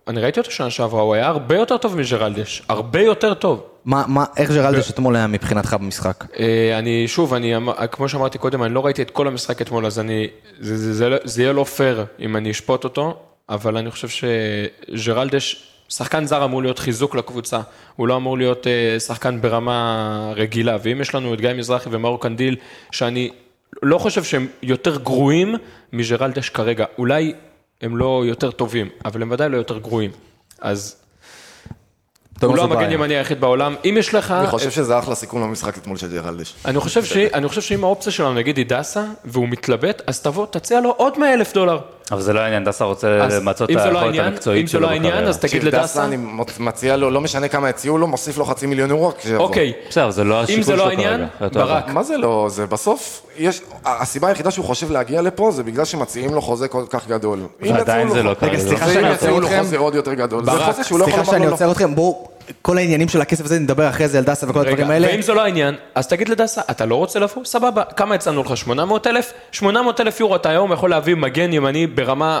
[0.07, 3.63] אני ראיתי אותו שנה שעברה, הוא היה הרבה יותר טוב מג'רלדש, הרבה יותר טוב.
[3.85, 6.25] מה, מה, איך ג'רלדש אתמול היה מבחינתך במשחק?
[6.39, 9.85] אה, אני, שוב, אני, אמר- כמו שאמרתי קודם, אני לא ראיתי את כל המשחק אתמול,
[9.85, 10.27] אז אני,
[10.59, 13.17] זה, זה, זה, לא- זה יהיה לא פייר אם אני אשפוט אותו,
[13.49, 14.07] אבל אני חושב
[14.87, 17.59] שג'רלדש, שחקן זר אמור להיות חיזוק לקבוצה,
[17.95, 22.21] הוא לא אמור להיות אה, שחקן ברמה רגילה, ואם יש לנו את גיא מזרחי ומאור
[22.21, 22.55] קנדיל,
[22.91, 23.29] שאני
[23.83, 25.55] לא חושב שהם יותר גרועים
[25.93, 27.33] מג'רלדש כרגע, אולי
[27.81, 30.11] הם לא יותר טובים, אבל הם ודאי לא יותר גרועים,
[30.61, 30.95] אז
[32.47, 32.91] הוא לא המגן.
[32.91, 34.31] ימני היחיד בעולם, אם יש לך...
[34.31, 36.53] אני חושב שזה אחלה סיכום למשחק אתמול של ג'רלדש.
[36.65, 37.17] אני חושב, ש...
[37.17, 41.19] אני חושב שאם האופציה שלנו נגיד היא דסה, והוא מתלבט, אז תבוא, תציע לו עוד
[41.19, 41.79] 100 אלף דולר.
[42.11, 44.61] אבל זה לא העניין, דסה רוצה אז למצות את אם זה לא היכולת העניין, המקצועית
[44.61, 45.29] אם זה שלו לא העניין, בקריירה.
[45.29, 46.17] אז תגיד לדסה, דסה, אני
[46.59, 48.89] מציע לו, לא משנה כמה הציעו לו, מוסיף לו חצי מיליון.
[49.17, 49.37] כשיבוא.
[49.45, 51.27] אוקיי, בסדר, זה לא אם השיקול זה לא שלו העניין, כרגע.
[51.41, 51.87] אותו ברק.
[51.87, 56.33] מה זה לא, זה בסוף, יש, הסיבה היחידה שהוא חושב להגיע לפה זה בגלל שמציעים
[56.33, 57.39] לו חוזה כל כך גדול.
[57.65, 58.59] אם ועדיין יציעו זה לא כרגע.
[58.59, 59.39] סליחה שאני יציעו
[61.49, 61.93] עוצר לו אתכם.
[62.51, 62.61] לא לא.
[62.61, 65.07] כל העניינים של הכסף הזה, נדבר אחרי זה על דסה וכל הדברים רגע, האלה.
[65.07, 67.45] ואם זה לא העניין, אז תגיד לדסה, אתה לא רוצה לבוא?
[67.45, 68.57] סבבה, כמה הצענו לך?
[68.57, 69.33] 800 אלף?
[69.51, 72.39] 800 אלף יורו אתה היום יכול להביא מגן ימני ברמה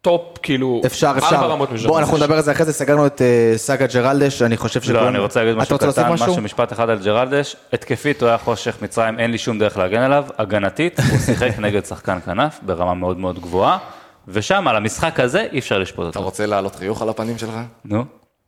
[0.00, 1.36] טופ, כאילו, אפשר, ארבע אפשר.
[1.36, 1.98] רמות בואו, מז'רלדש.
[1.98, 5.02] אנחנו נדבר על זה אחרי זה, סגרנו את אה, סאגה ג'רלדש, אני חושב שכולם...
[5.02, 6.26] לא, אני רוצה להגיד משהו אתה רוצה קטן, משהו?
[6.32, 7.56] משהו, משפט אחד על ג'רלדש.
[7.72, 10.24] התקפית הוא היה חושך מצרים, אין לי שום דרך להגן עליו.
[10.38, 13.78] הגנתית, הוא שיחק נגד שחקן כנף ברמה מאוד מאוד גבוהה.
[14.28, 16.22] ושם, על המשחק הזה, אי אפשר לשפוט אתה אותו.
[16.22, 17.54] רוצה להעלות חיוך על הפנים שלך?
[17.84, 18.04] נו.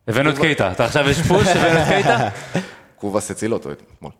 [0.07, 0.71] הבאנו את קייטה.
[0.71, 2.27] אתה עכשיו יש פוש, הבאנו את קייטה?
[3.01, 4.11] קובאס הציל אותו אתמול.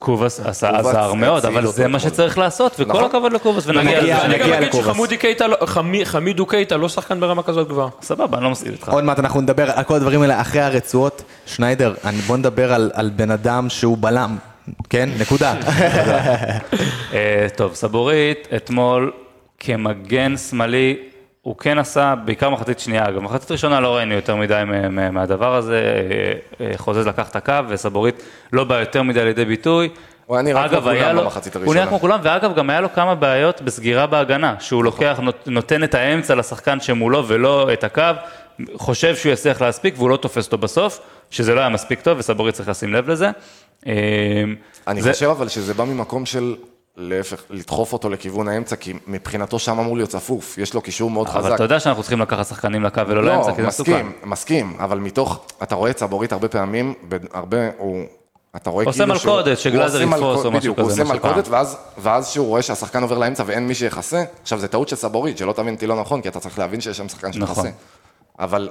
[0.00, 1.98] קובאס עשה עזר מאוד, אבל זה מה.
[1.98, 3.04] שצריך לעשות, וכל נכון.
[3.04, 4.24] הכבוד לקובאס, ונגיע נגיע- לזה.
[4.24, 4.84] אני גם אגיד לקובס.
[4.84, 7.88] שחמודי קייטה, לא- חמי- חמידו קייטה לא שחקן ברמה כזאת גבוהה.
[8.02, 8.88] סבבה, אני לא מסכים איתך.
[8.88, 11.22] עוד מעט אנחנו נדבר על כל הדברים האלה אחרי הרצועות.
[11.46, 14.36] שניידר, אני- בוא נדבר על- על בן אדם שהוא בלם,
[14.90, 15.08] כן?
[15.20, 15.54] נקודה.
[17.12, 19.12] אה, טוב, סבורית, אתמול
[19.60, 20.96] כמגן שמאלי,
[21.44, 24.62] הוא כן עשה, בעיקר מחצית שנייה, אגב, מחצית ראשונה לא ראינו יותר מדי
[25.12, 25.80] מהדבר הזה,
[26.60, 29.88] אה, אה, חוזז לקח את הקו, וסבורית לא בא יותר מדי לידי ביטוי.
[30.26, 31.86] הוא היה נראה כמו כולם במחצית הוא נראה הראשונה.
[31.90, 35.94] כמו כולם, ואגב, גם היה לו כמה בעיות בסגירה בהגנה, שהוא לוקח, נות- נותן את
[35.94, 38.02] האמצע לשחקן שמולו ולא את הקו,
[38.76, 42.54] חושב שהוא יצליח להספיק והוא לא תופס אותו בסוף, שזה לא היה מספיק טוב, וסבורית
[42.54, 43.30] צריך לשים לב לזה.
[43.86, 43.92] אה,
[44.88, 46.54] אני זה- חושב אבל שזה בא ממקום של
[46.96, 51.28] להפך, לדחוף אותו לכיוון האמצע, כי מבחינתו שם אמור להיות צפוף, יש לו קישור מאוד
[51.28, 51.36] חזק.
[51.46, 53.92] אבל אתה יודע שאנחנו צריכים לקחת שחקנים לקו ולא לאמצע, כי זה מסוכן.
[53.92, 56.94] מסכים, מסכים, אבל מתוך, אתה רואה את סבורית הרבה פעמים,
[57.32, 58.04] הרבה, הוא,
[58.56, 61.14] אתה רואה עושה כאילו שהוא- מלכודת, שגלאזר עושה יתפוס או משהו בדיוק, כזה, הוא עושה.
[61.14, 64.96] מלכודת, ואז, ואז שהוא רואה שהשחקן עובר לאמצע ואין מי שיכסה, עכשיו זה טעות של
[64.96, 67.54] סבורית, שלא תבין אותי לא נכון, כי אתה צריך להבין שיש שם שחקן נכון.
[67.64, 67.68] שיכסה.
[68.38, 68.68] אבל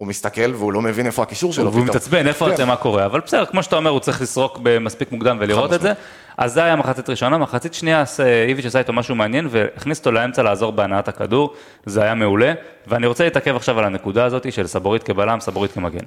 [0.00, 1.84] הוא מסתכל והוא לא מבין איפה הקישור שלו והוא.
[1.84, 2.54] מתעצבן, איפה כן.
[2.54, 5.80] אתם, מה קורה, אבל בסדר, כמו שאתה אומר, הוא צריך לסרוק מספיק מוקדם ולראות את
[5.80, 5.92] זה.
[6.36, 10.12] אז זה היה מחצית ראשונה, מחצית שנייה, אה, איביץ' עשה איתו משהו מעניין והכניס אותו
[10.12, 11.54] לאמצע לעזור בהנעת הכדור,
[11.86, 12.52] זה היה מעולה,
[12.86, 16.04] ואני רוצה להתעכב עכשיו על הנקודה הזאת של סבורית כבלם, סבורית כמגן.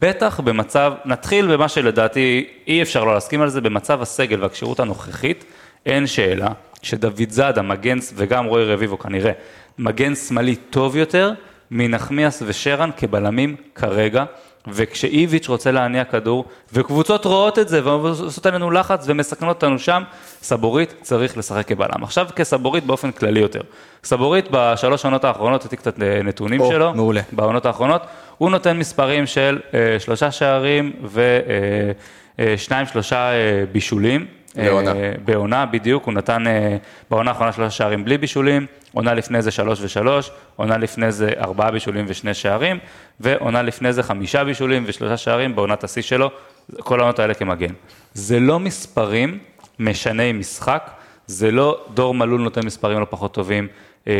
[0.00, 5.44] בטח במצב, נתחיל במה שלדעתי אי אפשר לא להסכים על זה, במצב הסגל והכשירות הנוכחית,
[5.86, 6.48] אין שאלה
[6.82, 9.32] שדוד זאדה, מגן, וגם רועי רביבו כנראה,
[9.78, 11.32] מגן שמאלי טוב יותר
[11.70, 14.24] מנחמיאס ושרן כבלמים כרגע,
[14.72, 20.02] וכשאיביץ' רוצה להניע כדור, וקבוצות רואות את זה ועושות עלינו לחץ ומסכנות אותנו שם,
[20.42, 22.02] סבורית צריך לשחק כבלם.
[22.04, 23.60] עכשיו כסבורית באופן כללי יותר.
[24.04, 27.20] סבורית בשלוש העונות האחרונות, הייתי קצת אה, נתונים או, שלו, מעולה.
[27.32, 28.02] בעונות האחרונות,
[28.38, 30.92] הוא נותן מספרים של אה, שלושה שערים
[32.38, 34.37] ושניים שלושה אה, בישולים.
[34.58, 36.76] אה, בעונה בדיוק, הוא נתן אה,
[37.10, 41.70] בעונה האחרונה שלושה שערים בלי בישולים, עונה לפני זה שלוש ושלוש, עונה לפני זה ארבעה
[41.70, 42.78] בישולים ושני שערים,
[43.20, 46.30] ועונה לפני זה חמישה בישולים ושלושה שערים בעונת השיא שלו,
[46.78, 47.72] כל העונות האלה כמגן.
[48.14, 49.38] זה לא מספרים
[49.78, 50.90] משני משחק,
[51.26, 53.68] זה לא דור מלול נותן מספרים לא פחות טובים,
[54.08, 54.14] אה,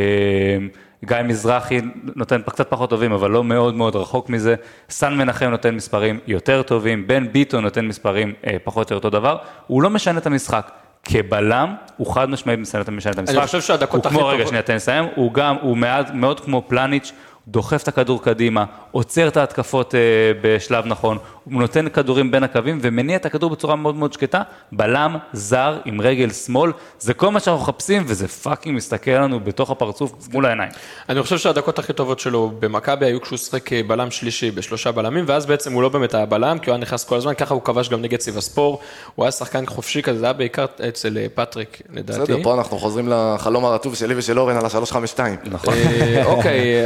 [1.05, 1.81] גיא מזרחי
[2.17, 4.55] נותן קצת פחות טובים, אבל לא מאוד מאוד רחוק מזה,
[4.91, 9.19] סן מנחם נותן מספרים יותר טובים, בן ביטון נותן מספרים אה, פחות או יותר אותו
[9.19, 10.71] דבר, הוא לא משנה את המשחק.
[11.05, 13.37] כבלם, הוא חד משמעית משנה את המשחק.
[13.45, 16.41] חושב שהדקות הוא הכי כמו, רגע, טובות- שנייה, תן לסיים, הוא גם, הוא מעט, מאוד
[16.41, 17.13] כמו פלניץ',
[17.49, 20.01] דוחף את הכדור קדימה, עוצר את ההתקפות אה,
[20.43, 21.19] בשלב נכון,
[21.53, 26.01] הוא נותן כדורים בין הקווים ומניע את הכדור בצורה מאוד מאוד שקטה, בלם זר עם
[26.01, 30.71] רגל שמאל, זה כל מה שאנחנו מחפשים וזה fucking מסתכל לנו בתוך הפרצוף מול העיניים.
[31.09, 35.25] אני חושב שהדקות הכי טובות שלו במכבי היו כשהוא שיחק אה, בלם שלישי בשלושה בלמים,
[35.29, 37.63] ואז בעצם הוא לא באמת היה בלם, כי הוא היה נכנס כל הזמן, ככה הוא
[37.63, 38.81] כבש גם נגד סיבספור,
[39.15, 42.21] הוא היה שחקן חופשי כזה, זה היה בעיקר אצל אה, פטריק, לדעתי.
[42.21, 45.21] בסדר, פה אנחנו חוזרים לחלום הרטוב שלי ושל אורן על ה-352.
[45.45, 45.75] נכון.
[45.75, 46.85] אה, אוקיי,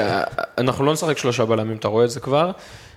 [0.58, 2.50] אנחנו לא נשחק שלושה בלמים, אתה רואה את זה כבר,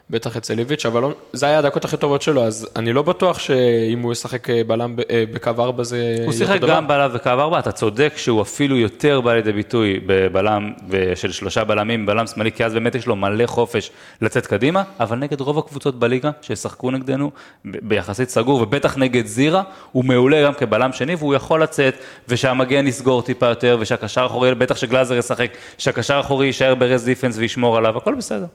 [0.10, 3.40] בטח אצל איביץ', אבל לא- זה היה הדקות הכי טובות שלו, אז אני לא בטוח
[3.40, 6.70] שאם הוא ישחק אה, בלם אה, בקו ארבע זה יהיה הוא שיחק דבר.
[6.70, 10.74] גם בלם וקו ארבע, אתה צודק שהוא אפילו יותר בא לידי ביטוי בבלם
[11.16, 13.92] של שלושה בלמים, בלם שמאלי, כי אז באמת יש לו מלא חופש
[14.22, 17.32] לצאת קדימה, אבל נגד רוב הקבוצות בליגה שישחקו נגדנו
[17.66, 21.96] ביחסית סגור, ובטח נגד זירה, הוא מעולה גם כבלם שני, והוא יכול לצאת,
[22.28, 27.78] ושהמגן יסגור טיפה יותר, ושהקשר האחורי, בטח שגלאזר ישחק, שהקשר האחורי יישאר ברז דיפנס וישמור
[27.78, 28.46] עליו, הכל בסדר.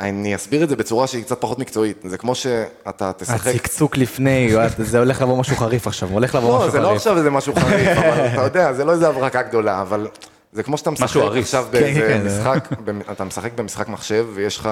[0.00, 1.96] אני אסביר את זה בצורה שהיא קצת פחות מקצועית.
[2.04, 3.46] זה כמו שאתה תשחק...
[3.46, 6.96] הצקצוק לפני, זה הולך לבוא משהו חריף עכשיו, הולך לבוא לא, משהו זה לא חריף.
[6.96, 10.08] עכשיו איזה משהו חריף, אבל אתה יודע, זה לא איזה הברקה גדולה, אבל
[10.52, 11.16] זה כמו שאתה משחק.
[11.38, 12.68] עכשיו כן, באיזה כן, זה- משחק,
[13.12, 14.68] אתה משחק במשחק מחשב, ויש לך,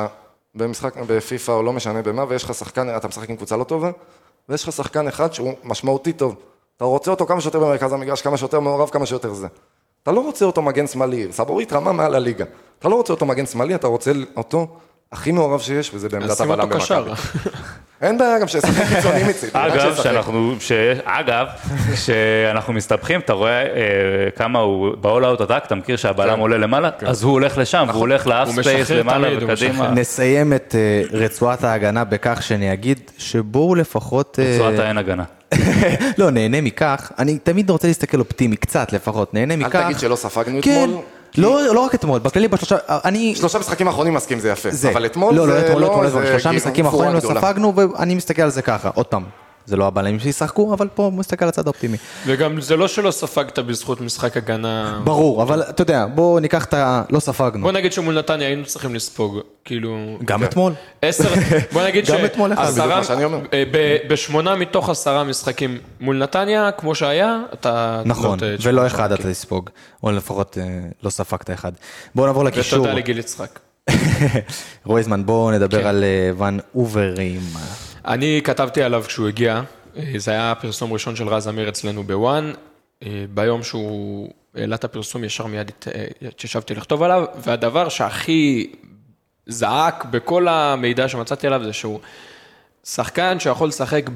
[0.54, 3.90] במשחק, בפיפא או לא משנה במה, ויש לך שחקן, אתה משחק עם קבוצה לא טובה,
[4.48, 6.34] ויש לך שחקן אחד שהוא משמעותי טוב.
[6.76, 9.46] אתה רוצה אותו כמה שיותר במרכז המגרש, כמה שיותר מעורב, כמה שיותר זה.
[10.02, 12.44] אתה לא רוצה אותו מגן שמאלי, סבורית רמה מעל הליגה.
[12.78, 14.76] אתה לא רוצה אותו מגן שמאלי, אתה רוצה אותו
[15.12, 17.02] הכי מעורב שיש, וזה אז בעמדת שים הבלם אותו קשר.
[17.02, 17.50] במכבי.
[18.02, 19.94] אין בעיה גם שישחק קיצוני מצידי, אגב.
[20.02, 20.72] שאנחנו, ש...
[21.04, 21.46] אגב,
[21.92, 23.66] כשאנחנו מסתבכים, אתה רואה אה,
[24.36, 28.26] כמה הוא, out attack, אתה מכיר שהבלם עולה למעלה, אז הוא הולך לשם, והוא הולך
[28.26, 29.90] ל half space למעלה וקדימה.
[29.90, 34.38] נסיים את אה, רצועת ההגנה בכך שאני אגיד שבואו לפחות...
[34.42, 35.24] אה, רצועת האין הגנה.
[36.18, 39.76] לא, נהנה מכך, אני תמיד רוצה להסתכל אופטימי, קצת לפחות, נהנה מכך.
[39.76, 41.02] אל תגיד שלא ספגנו כן, אתמול.
[41.38, 43.34] לא, לא רק אתמול, בכללי בשלושה, אני...
[43.34, 44.90] שלושה משחקים האחרונים מסכים זה יפה, זה.
[44.90, 47.20] אבל אתמול לא, זה לא, לא, אתמול, איזה אתמול, שלושה משחקים אחרונים לא.
[47.20, 49.24] ספגנו, ואני מסתכל על זה ככה, עוד פעם.
[49.66, 51.96] זה לא הבלמים שישחקו, אבל פה הוא מסתכל על הצד האופטימי.
[52.26, 55.00] וגם זה לא שלא ספגת בזכות משחק הגנה.
[55.04, 57.02] ברור, אבל אתה יודע, בואו ניקח את ה...
[57.10, 57.62] לא ספגנו.
[57.62, 60.18] בוא נגיד שמול נתניה היינו צריכים לספוג, כאילו...
[60.24, 60.72] גם אתמול.
[61.02, 61.34] עשר,
[61.72, 63.38] בוא נגיד גם אתמול אחד, בדיוק מה שאני אומר.
[63.52, 63.64] אה,
[64.08, 68.02] בשמונה מתוך עשרה משחקים מול נתניה, כמו שהיה, אתה...
[68.04, 69.14] נכון, לא ולא אחד כאילו.
[69.14, 69.70] אתה תספוג,
[70.02, 70.64] או לפחות אה,
[71.02, 71.72] לא ספגת אחד.
[72.14, 72.80] בואו נעבור לקישור.
[72.80, 73.58] ותודה לגיל יצחק.
[74.86, 75.86] רויזמן, בואו נדבר כן.
[75.86, 77.40] על אה, ון אוברים.
[78.06, 79.62] אני כתבתי עליו כשהוא הגיע,
[79.96, 82.52] אה, זה היה פרסום ראשון של רז אמיר אצלנו בוואן,
[83.02, 88.72] אה, ביום שהוא העלה את הפרסום ישר מיד אה, התיישבתי לכתוב עליו, והדבר שהכי
[89.46, 92.00] זעק בכל המידע שמצאתי עליו זה שהוא
[92.84, 94.10] שחקן שיכול לשחק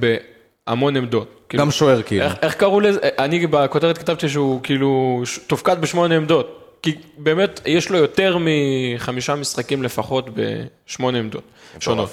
[0.67, 1.41] בהמון עמדות.
[1.49, 2.25] כאילו, גם שוער כאילו.
[2.25, 2.99] איך, איך קראו לזה?
[3.19, 6.79] אני בכותרת כתבתי שהוא כאילו ש- תופקד בשמונה עמדות.
[6.83, 11.43] כי באמת יש לו יותר מחמישה משחקים לפחות בשמונה עמדות
[11.81, 12.11] שונות.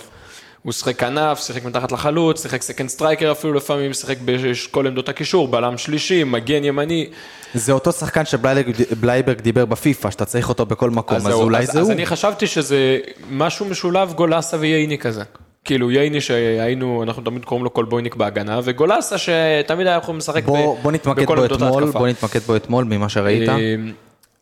[0.63, 5.47] הוא שיחק כנף, שיחק מתחת לחלוץ, שיחק second striker אפילו לפעמים, שיחק בכל עמדות הקישור,
[5.47, 7.09] בלם שלישי, מגן ימני.
[7.53, 11.71] זה אותו שחקן שבלייברג דיבר בפיפא, שאתה צריך אותו בכל מקום, אז זהו, אולי אז,
[11.71, 11.93] זה אז הוא.
[11.93, 12.97] אני חשבתי שזה
[13.31, 15.23] משהו משולב גולסה וייני כזה.
[15.65, 20.45] כאילו ייני שהיינו, אנחנו תמיד קוראים לו קולבויניק בהגנה, וגולסה שתמיד היה יכול לשחק ב-
[20.45, 21.99] בוא בוא נתמקד בכל בו עמדות אתמול, ההתקפה.
[21.99, 23.49] בוא נתמקד בו אתמול ממה שראית.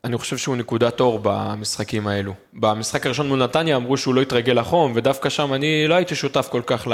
[0.06, 2.34] אני חושב שהוא נקודת אור במשחקים האלו.
[2.54, 6.48] במשחק הראשון מול נתניה אמרו שהוא לא התרגל לחום, ודווקא שם אני לא הייתי שותף
[6.52, 6.88] כל כך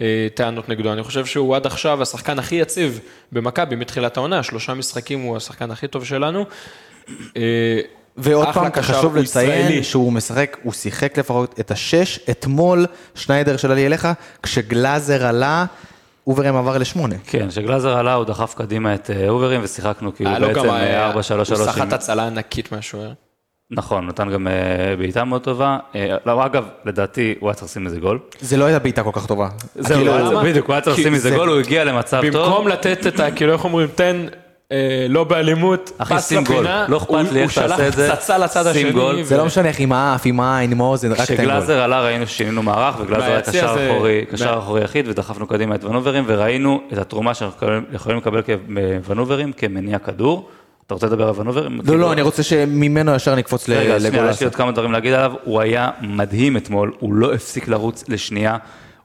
[0.00, 0.92] לטענות נגדו.
[0.92, 3.00] אני חושב שהוא עד עכשיו השחקן הכי יציב
[3.32, 6.44] במכבי מתחילת העונה, שלושה משחקים הוא השחקן הכי טוב שלנו.
[7.36, 7.80] אה,
[8.16, 9.84] ועוד פעם, חשוב לציין ישראלי.
[9.84, 14.08] שהוא משחק, הוא שיחק לפחות את השש, אתמול שניידר של עלי אליך,
[14.42, 15.64] כשגלאזר עלה,
[16.26, 17.14] אוברם עבר לשמונה.
[17.26, 20.68] כן, כשגלאזר עלה הוא דחף קדימה את אה, אוברים ושיחקנו כאילו היה לו בעצם גם,
[20.70, 23.12] אה, 4 3 הוא 3 סחט הצלה ענקית מהשוער.
[23.70, 24.52] נכון, נתן גם אה,
[24.98, 25.78] בעיטה מאוד טובה.
[25.94, 28.18] אה, לא, אגב, לדעתי הוא היה צריך לשים איזה גול.
[28.40, 29.48] זה לא הייתה בעיטה כל כך טובה.
[29.74, 30.40] זהו, כאילו?
[30.44, 32.42] בדיוק, הוא היה צריך לשים איזה זה- גול, הוא הגיע למצב טוב.
[32.42, 33.30] במקום לתת את ה...
[33.30, 34.38] כאילו, איך אומרים, תן אה,
[35.08, 36.56] לא באלימות, אחי, פס שים גול.
[36.56, 38.12] לפינה, לא אכפת הוא- לי איך הוא תעשה שלח את זה.
[38.12, 38.92] פצצה לצד שים השני.
[38.92, 39.16] גול.
[39.20, 41.36] ו- זה לא משנה איך עם האף, עם העין, עם האוזן, רק תן גול.
[41.36, 45.08] כשגלאזר עלה ראינו ששינינו מערך, וגלאזר היה ביציע קשר זה- אחורי, קשר מה- אחורי יחיד,
[45.08, 48.40] ודחפנו קדימה את ונוברים, וראינו את התרומה שאנחנו יכולים- יכולים לקבל
[49.04, 50.48] כוונוברים כמניע כדור.
[50.86, 51.80] אתה רוצה לדבר על ונוברים?
[51.84, 54.40] לא, לא, אני רוצה שממנו ישר נקפוץ ל- רגע, שנייה, יש לגולסה.
[54.40, 58.56] לי עוד כמה דברים להגיד עליו, הוא היה מדהים אתמול, הוא לא הפסיק לרוץ לשנייה,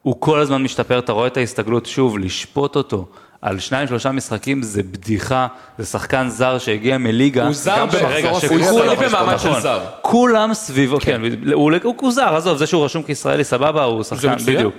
[0.02, 3.06] הוא כל הזמן משתפר, אתה רואה את ההסתגלות, שוב, לשפוט אותו
[3.42, 5.48] על שניים שלושה משחקים זה בדיחה,
[5.78, 7.46] זה שחקן זר שהגיע מליגה.
[7.46, 9.62] הוא זר גם ב- שרגע, הוא שכולם- במעמד של נכון.
[9.62, 9.80] זר.
[10.02, 11.22] כולם סביבו, כן,
[11.54, 14.36] הוא הוא- זר, עזוב, זה שהוא רשום כישראלי סבבה, הוא שחקן.
[14.46, 14.74] בדיוק.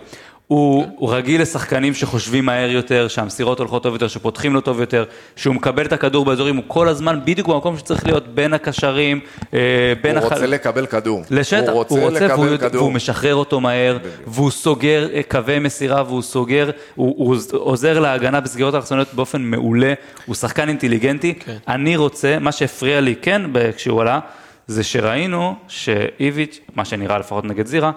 [0.49, 5.05] הוא, הוא רגיל לשחקנים שחושבים מהר יותר, שהמסירות הולכות טוב יותר, שפותחים לו טוב יותר,
[5.37, 9.21] שהוא מקבל את הכדור באזורים, הוא כל הזמן בדיוק במקום שצריך להיות בין הקשרים,
[9.55, 9.59] אה,
[10.03, 11.23] בין הוא החל- רוצה לקבל כדור.
[11.31, 12.83] לשטח, הוא רוצה והוא, לקבל יודע- כדור.
[12.83, 18.41] והוא משחרר אותו מהר, והוא סוגר אה, קווי מסירה, והוא סוגר, הוא, הוא עוזר להגנה
[18.41, 19.95] בסגירות אלכסוניות באופן מעולה,
[20.27, 21.35] הוא שחקן אינטליגנטי.
[21.35, 21.57] כן.
[21.69, 23.43] אני רוצה, מה שהפריע לי כן
[23.77, 24.21] כשהוא עלה,
[24.67, 27.91] זה שראינו שאיביץ', מה שנראה לפחות נגד זירה,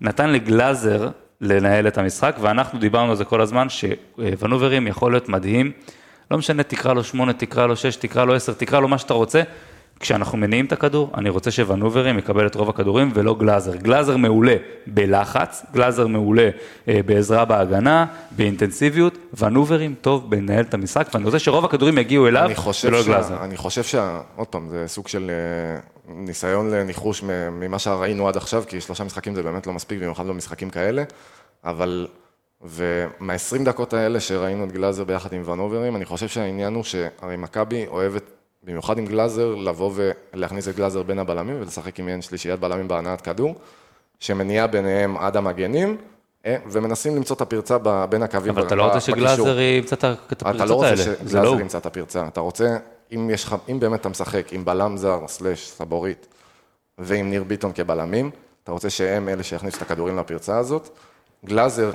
[0.00, 1.08] נתן לגלאזר
[1.40, 5.72] לנהל את המשחק, ואנחנו דיברנו על זה כל הזמן, שוונוברים יכול להיות מדהים,
[6.30, 9.14] לא משנה, תקרא לו שמונה, תקרא לו שש, תקרא לו עשר, תקרא לו מה שאתה
[9.14, 9.42] רוצה.
[10.00, 13.76] כשאנחנו מניעים את הכדור, אני רוצה שוונוברים יקבל את רוב הכדורים ולא גלאזר.
[13.76, 14.56] גלאזר מעולה
[14.86, 16.50] בלחץ, גלאזר מעולה
[16.88, 22.50] אה, בעזרה בהגנה, באינטנסיביות, ונוברים טוב בלנהל את המשחק, ואני רוצה שרוב הכדורים יגיעו אליו
[22.56, 23.08] ולא שה...
[23.08, 23.44] גלאזר.
[23.44, 24.20] אני חושב שה...
[24.36, 25.80] עוד פעם, זה סוג של אה,
[26.14, 30.70] ניסיון לניחוש ממה שראינו עד עכשיו, כי שלושה משחקים זה באמת לא מספיק, במיוחד במשחקים
[30.70, 31.04] כאלה,
[31.64, 32.06] אבל...
[32.62, 37.86] ומה-20 דקות האלה שראינו את גלאזר ביחד עם ונוברים, אני חושב שהעניין הוא שהרי מכבי
[37.86, 38.22] אוהבת,
[38.66, 39.90] במיוחד עם גלאזר, לבוא
[40.34, 43.54] ולהכניס את גלאזר בין הבלמים ולשחק עם שלישיית בלמים בהנעת כדור,
[44.20, 45.96] שמניעה ביניהם עד המגנים,
[46.46, 47.78] אה, ומנסים למצוא את הפרצה
[48.10, 49.00] בין הקווים אבל ב- אתה לא רוצה.
[49.00, 51.60] שגלאזר ימצא את ה- את אתה לא הפרצות רוצה האלה, לא שגלאזר הוא.
[51.60, 52.76] ימצא את הפרצה, אתה רוצה,
[53.12, 56.26] אם, יש אם באמת אתה משחק עם בלם זר, סלאש סבורית,
[56.98, 58.30] ועם ניר ביטון כבלמים,
[58.64, 60.88] אתה רוצה שהם אלה שיכניסו את הכדורים לפרצה הזאת.
[61.44, 61.90] גלאזר,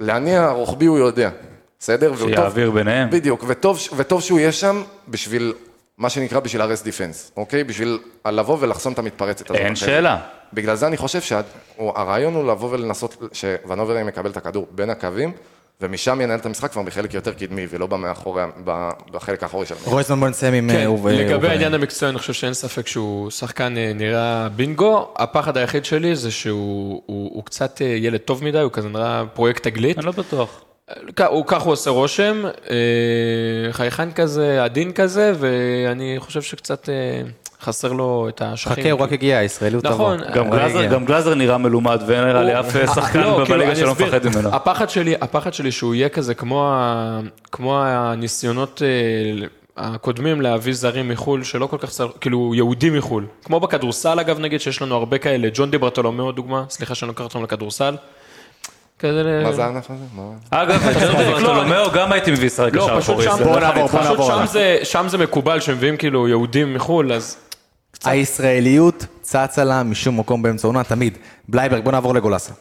[0.00, 1.30] להניע רוחבי הוא יודע,
[1.78, 2.16] בסדר?
[2.16, 3.10] שיעביר ביניהם.
[3.10, 5.52] בדיוק, וטוב, וטוב שהוא יהיה שם בשביל,
[5.98, 7.64] מה שנקרא, בשביל הרס דיפנס, אוקיי?
[7.64, 9.60] בשביל לבוא ולחסום את המתפרצת הזאת.
[9.60, 10.18] אין שאלה.
[10.52, 15.32] בגלל זה אני חושב שהרעיון הוא לבוא ולנסות, שוונוברים יקבל את הכדור בין הקווים,
[15.80, 18.42] ומשם ינהל את המשחק כבר בחלק יותר קדמי, ולא במאחורי,
[19.10, 19.88] בחלק האחורי של המשחק.
[19.88, 20.70] רויזמן בוא נסיים עם...
[20.70, 21.48] כן, אה, לגבי.
[21.48, 25.14] העניין המקצועי, אני חושב שאין ספק שהוא שחקן אה, נראה בינגו.
[25.16, 29.24] הפחד היחיד שלי זה שהוא הוא, הוא קצת אה, ילד טוב מדי, הוא כזה נראה
[29.34, 29.98] פרויקט תגלית.
[29.98, 30.64] אני לא בטוח.
[31.16, 32.76] כ- הוא- כך הוא עושה רושם, אה,
[33.72, 36.94] חייכן כזה, עדין כזה, ואני חושב שקצת אה,
[37.62, 38.74] חסר לו את השחים.
[38.84, 39.40] חכה, הוא רק הגיע.
[39.82, 40.18] נכון.
[40.34, 40.90] גם הוא גלאזר- הגיע.
[40.90, 43.92] גם גלאזר נראה מלומד, ואין נראה לי אף שחקן לא, כאילו, בליגה שלא.
[43.92, 44.48] מפחד ממנו.
[44.54, 47.20] הפחד שלי, הפחד שלי שהוא יהיה כזה כמו, ה,
[47.52, 53.26] כמו הניסיונות אה, הקודמים להביא זרים מחו"ל, שלא כל כך, כאילו יהודים מחו"ל.
[53.44, 57.24] כמו בכדורסל אגב נגיד, שיש לנו הרבה כאלה, ג'ון די ברטולומיאו דוגמה, סליחה שאני לוקח
[57.24, 57.94] אותם לכדורסל.
[58.98, 59.40] כזה...
[59.44, 60.04] מה זה הענף הזה?
[60.14, 60.22] מה?
[60.50, 63.44] אגב, את ג'ון ברטולומיאו גם הייתי מביא ישראל לא, קשר פשוט אחורי.
[63.44, 64.00] בוא לא נעבור, בוא.
[64.00, 64.16] נעבור.
[64.16, 64.46] פשוט שם.
[64.46, 67.36] זה, שם זה מקובל שמביאים כאילו יהודים מחו"ל, אז
[68.04, 71.18] הישראליות צצה לה משום מקום באמצע העונה, תמיד.
[71.48, 72.52] בלייברג, בוא נעבור לגולסה.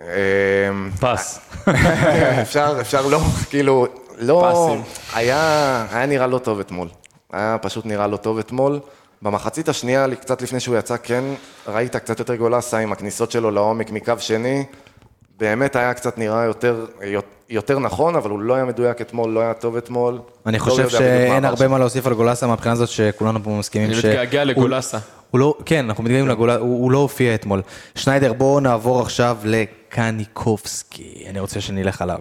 [0.00, 1.40] אמ, פס.
[2.42, 3.18] אפשר, אפשר לא,
[3.50, 3.86] כאילו,
[4.18, 4.76] לא,
[5.14, 6.88] היה נראה לא טוב אתמול.
[7.32, 8.80] היה פשוט נראה לא טוב אתמול.
[9.22, 11.24] במחצית השנייה, קצת לפני שהוא יצא, כן,
[11.68, 14.64] ראית קצת יותר גולסה עם הכניסות שלו לעומק מקו שני.
[15.38, 16.86] באמת היה קצת נראה יותר,
[17.48, 20.18] יותר נכון, אבל הוא לא היה מדויק אתמול, לא היה טוב אתמול.
[20.46, 21.68] אני לא חושב שאין הרבה.
[21.68, 24.04] מה להוסיף על גולסה מהבחינה הזאת שכולנו פה מסכימים אני ש...
[24.04, 24.98] מתגעגע הוא- לגולסה.
[25.30, 27.62] הוא לא, כן, אנחנו מתגעגעים לגולסה, הוא, הוא לא הופיע אתמול.
[27.94, 32.18] שניידר, בואו נעבור עכשיו לקניקובסקי, אני רוצה שנלך עליו.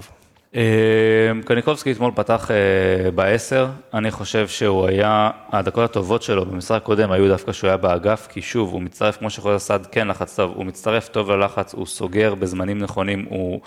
[1.45, 7.27] קניקובסקי אתמול פתח אה, בעשר, אני חושב שהוא היה, הדקות הטובות שלו במשחק הקודם היו
[7.27, 10.65] דווקא שהוא היה באגף, כי שוב, הוא מצטרף, כמו שחוזר סעד כן לחץ טוב, הוא
[10.65, 13.61] מצטרף טוב ללחץ, הוא סוגר בזמנים נכונים, הוא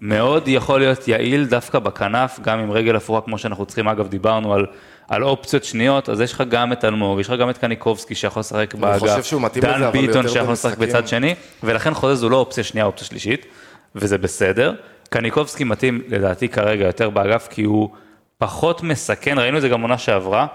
[0.00, 4.54] מאוד יכול להיות יעיל דווקא בכנף, גם עם רגל הפוכה, כמו שאנחנו צריכים, אגב, דיברנו
[4.54, 4.66] על,
[5.08, 8.40] על אופציות שניות, אז יש לך גם את אלמוג, יש לך גם את קניקובסקי שיכול
[8.40, 13.06] לשחק באגף, דן ביטון שיכול לשחק בצד שני, ולכן חוזז הוא לא אופציה שנייה, אופציה
[13.06, 13.46] שלישית,
[13.94, 14.74] וזה בסדר.
[15.10, 17.90] קניקובסקי מתאים לדעתי כרגע יותר באגף, כי הוא
[18.38, 20.46] פחות מסכן, ראינו את זה גם עונה שעברה,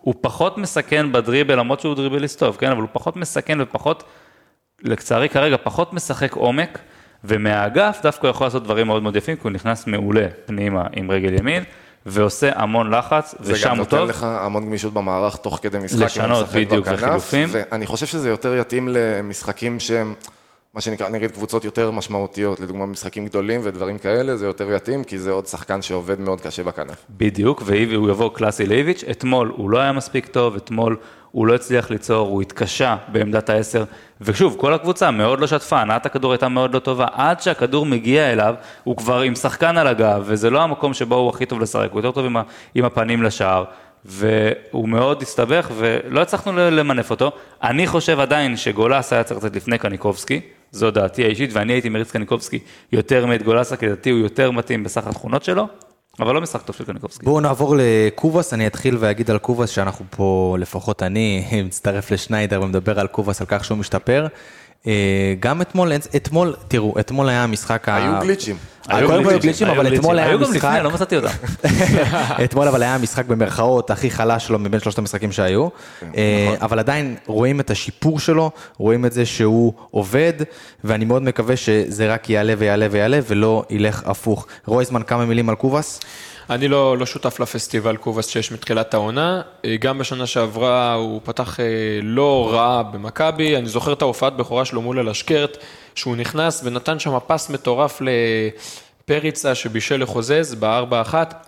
[0.00, 4.04] הוא פחות מסכן בדריבל, למרות שהוא דריבליסט טוב, כן, אבל הוא פחות מסכן ופחות,
[4.82, 6.78] לצערי כרגע, פחות משחק עומק,
[7.24, 11.10] ומהאגף דווקא הוא יכול לעשות דברים מאוד מאוד יפים, כי הוא נכנס מעולה פנימה עם
[11.10, 11.64] רגל ימין,
[12.06, 14.08] ועושה המון לחץ, זה ושם גם הוא נותן טוב.
[14.08, 16.00] לך המון גמישות במערך תוך כדי משחק.
[16.02, 17.48] לשנות, בדיוק, וחילופים.
[17.52, 20.14] ואני חושב שזה יותר יתאים למשחקים שהם,
[20.74, 25.18] מה שנקרא, נגד קבוצות יותר משמעותיות, לדוגמה משחקים גדולים ודברים כאלה, זה יותר יתאים, כי
[25.18, 27.04] זה עוד שחקן שעובד מאוד קשה בכנף.
[27.10, 30.96] בדיוק, והוא יבוא קלאסי לאיביץ', אתמול הוא לא היה מספיק טוב, אתמול
[31.30, 33.84] הוא לא הצליח ליצור, הוא התקשה בעמדת העשר,
[34.20, 38.32] ושוב, כל הקבוצה מאוד לא שטפה, הנעת הכדור הייתה מאוד לא טובה, עד שהכדור מגיע
[38.32, 41.88] אליו, הוא כבר עם שחקן על הגב, וזה לא המקום שבו הוא הכי טוב לשחק,
[41.92, 42.36] הוא יותר טוב עם,
[42.74, 43.64] עם הפנים לשער,
[44.04, 47.32] והוא מאוד הסתבך, ולא הצלחנו למנף אותו.
[47.62, 50.40] אני חושב עדיין שגולס היה צריך לצאת לפני קניקובסקי,
[50.72, 52.58] זו דעתי האישית, ואני הייתי מריץ קניקובסקי
[52.92, 55.66] יותר מאת גולסה, כי לדעתי הוא יותר מתאים בסך התכונות שלו,
[56.20, 57.24] אבל לא משחק טוב של קניקובסקי.
[57.24, 63.00] בואו נעבור לקובאס, אני אתחיל ואגיד על קובאס שאנחנו פה, לפחות אני, מצטרף לשניידר ומדבר
[63.00, 64.26] על קובאס, על כך שהוא משתפר.
[64.86, 67.96] אה, גם אתמול, אתמול, תראו, אתמול היה המשחק ה...
[67.96, 68.56] היו גליצ'ים.
[68.88, 70.54] היו קודם כל היו גליצ'ים, אבל אתמול היה היו גם.
[70.54, 71.28] לפני, לא מצאתי אותם.
[72.44, 75.68] אתמול אבל היה המשחק במרכאות הכי חלש שלו מבין שלושת המשחקים שהיו,
[76.16, 80.32] אה, אבל עדיין רואים את השיפור שלו, רואים את זה שהוא עובד,
[80.84, 84.46] ואני מאוד מקווה שזה רק יעלה ויעלה ויעלה, ולא ילך הפוך.
[84.66, 86.00] רויזמן, כמה מילים על קובאס?
[86.54, 89.42] אני לא, לא שותף לפסטיבל קובאס שיש מתחילת העונה.
[89.64, 91.64] אה, גם בשנה שעברה הוא פתח אה,
[92.02, 93.56] לא רע במכבי.
[93.56, 95.56] אני זוכר את ההופעת בכורה שלו מול אלשקרט,
[95.94, 98.00] שהוא נכנס ונתן שם פס מטורף
[99.04, 101.46] לפריצה שבישל לחוזז בארבע אחת.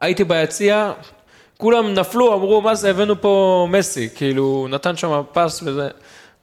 [0.00, 0.92] הייתי ביציע,
[1.56, 4.08] כולם נפלו, אמרו, מה זה, הבאנו פה מסי.
[4.14, 5.88] כאילו, נתן שם פס וזה,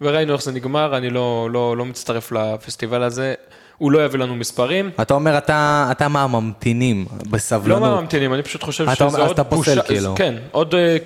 [0.01, 3.33] וראינו איך זה נגמר, אני לא, לא, לא מצטרף לפסטיבל הזה.
[3.81, 4.89] הוא לא יביא לנו מספרים.
[5.01, 7.81] אתה אומר, אתה, אתה מהממתינים לא בסבלנות.
[7.81, 10.13] מהממתינים, אני פשוט חושב אתה שזה אומר, עוד אתה פוסל, בושה, כאילו.
[10.15, 10.97] כן, עוד אה,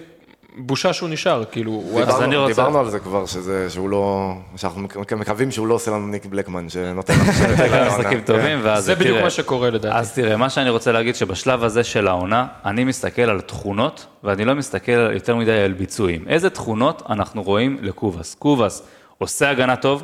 [0.57, 2.03] בושה שהוא נשאר, כאילו, היה...
[2.05, 5.67] אז אני דיברנו, רוצה- דיברנו על זה כבר, שזה, שהוא לא, שאנחנו מק- מקווים שהוא
[5.67, 7.13] לא עושה לנו ניק בלקמן, שנותן
[7.71, 9.21] לנו משחקים טובים, ואז זה בדיוק.
[9.23, 9.97] מה שקורה לדעתי.
[9.97, 14.45] אז תראה, מה שאני רוצה להגיד שבשלב הזה של העונה, אני מסתכל על תכונות, ואני
[14.45, 16.25] לא מסתכל יותר מדי על ביצועים.
[16.27, 18.35] איזה תכונות אנחנו רואים לקובאס?
[18.35, 18.83] קובאס
[19.17, 20.03] עושה הגנה טוב,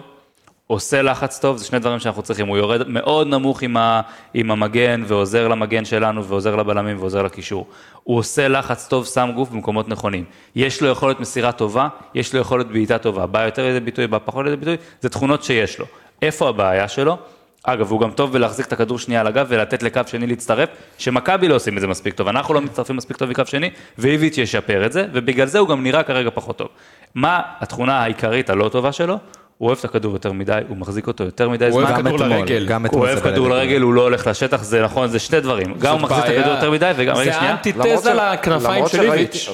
[0.72, 2.47] עושה לחץ טוב, זה שני דברים שאנחנו צריכים.
[2.47, 4.01] הוא יורד מאוד נמוך עם, ה,
[4.34, 7.67] עם המגן, ועוזר למגן שלנו, ועוזר לבלמים, ועוזר לקישור.
[8.03, 10.24] הוא עושה לחץ טוב, שם גוף במקומות נכונים.
[10.55, 13.26] יש לו יכולת מסירה טובה, יש לו יכולת בעיטה טובה.
[13.26, 15.86] בא יותר לידי ביטוי, בא פחות לידי ביטוי, זה תכונות שיש לו.
[16.22, 17.17] איפה הבעיה שלו?
[17.63, 21.47] אגב, הוא גם טוב בלהחזיק את הכדור שנייה על הגב ולתת לקו שני להצטרף, שמכבי
[21.47, 24.86] לא עושים את זה מספיק טוב, אנחנו לא מצטרפים מספיק טוב מקו שני, ואיביץ' ישפר
[24.86, 26.67] את זה, ובגלל זה הוא גם נראה כרגע פחות טוב.
[27.15, 29.17] מה התכונה העיקרית הלא טובה שלו?
[29.62, 31.97] הוא אוהב את הכדור יותר מדי, הוא מחזיק אותו יותר מדי הוא אוהב זמן.
[31.97, 32.66] גם כדור אתמול, לרגל.
[32.66, 35.74] גם הוא אוהב כדור לרגל, הוא לא הולך לשטח, זה נכון, זה שתי דברים.
[35.80, 36.53] גם הוא מחזיק את הכדור.
[36.53, 39.49] יותר מדי, וגם, זה אנטיתזה לכנפיים של איביץ'.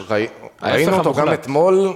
[0.63, 1.33] ראינו אותו גם.
[1.33, 1.93] אתמול,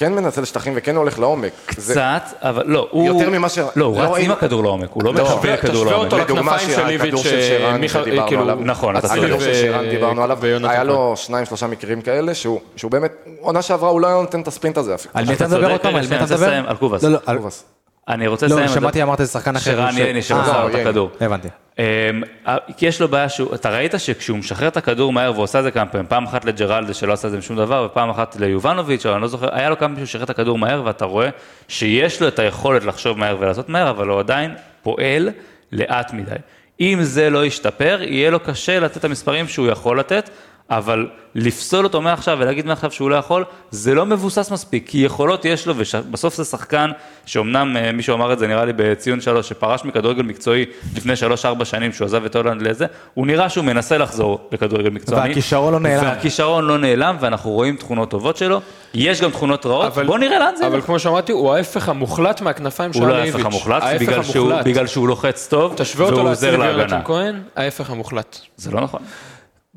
[0.00, 1.52] כן מנצל שטחים וכן הולך לעומק.
[1.76, 3.06] זה- קצת, אבל לא, הוא...
[3.06, 5.74] יותר ממה ש- לא, הוא לא רץ עם הכדור לעומק, הוא לא לא, מכוון כדור
[5.74, 6.04] תשווה לעומק.
[6.12, 9.20] אותו לדוגמה לכנפיים של איביץ', שהכדור של שרן מיכה- שדיברנו כאילו, עליו, נכון, אתה צודק.
[9.22, 10.84] הכדור של ו- שרן דיברנו עליו, ויונתן היה.
[10.84, 14.48] לו שניים שלושה מקרים כאלה, שהוא שהוא באמת, עונה שעברה הוא לא היה נותן את
[14.48, 15.12] הספרינט הזה אפילו.
[15.14, 15.94] על מי אתה אתה מדבר עוד פעם?
[15.96, 16.70] על מי אתה אני רוצה מדבר?
[16.70, 17.64] על קובאס.
[18.10, 18.22] לא, לא.
[18.22, 18.68] אני רוצה לא, לסיים...
[18.68, 19.02] את שמעתי.
[19.02, 19.70] אמרת זה שחקן אחר.
[19.70, 20.74] שרן ייני שמסר אה, את.
[20.74, 21.10] הכדור.
[21.20, 21.48] הבנתי.
[21.78, 21.84] אמ,
[22.76, 25.70] כי יש לו בעיה שהוא, אתה ראית שכשהוא משחרר את הכדור מהר ועושה את זה
[25.70, 29.06] כמה פעמים, פעם אחת לג'רלדה שלא עשה את זה עם שום דבר, ופעם אחת ליובנוביץ',
[29.06, 31.28] או אני לא זוכר, היה לו כמה פעמים שהוא שחרר את הכדור מהר, ואתה רואה
[31.68, 35.28] שיש לו את היכולת לחשוב מהר ולעשות מהר, אבל הוא עדיין פועל
[35.72, 36.36] לאט מדי.
[36.80, 40.30] אם זה לא ישתפר, יהיה לו קשה לתת את המספרים שהוא יכול לתת,
[40.70, 45.44] אבל לפסול אותו מעכשיו ולהגיד מעכשיו שהוא לא יכול, זה לא מבוסס מספיק, כי יכולות
[45.44, 46.90] יש לו, ובסוף זה שחקן
[47.26, 50.64] שאומנם אה, מישהו אמר את זה נראה לי בציון שלוש, שפרש מכדורגל מקצועי
[50.96, 55.28] לפני שלוש-ארבע שנים, שהוא עזב את הולנד לזה, הוא נראה שהוא מנסה לחזור לכדורגל מקצועני.
[55.28, 56.04] והכישרון לא נעלם.
[56.04, 58.60] והכישרון לא נעלם, ואנחנו רואים תכונות טובות שלו,
[58.94, 60.80] יש גם תכונות רעות, בוא נראה לאן זה אבל.
[60.80, 63.14] כמו שאמרתי, הוא ההפך המוחלט מהכנפיים של הוא לא.
[63.14, 64.66] ההפך המוחלט, ההפך בגלל שהוא- המוחלט.
[64.66, 67.02] בגלל שהוא לוחץ טוב, תשווה והוא אותו עוזר להגנה.
[67.04, 68.38] כהן, ההפך המוחלט.
[68.56, 69.00] זה לא נכון.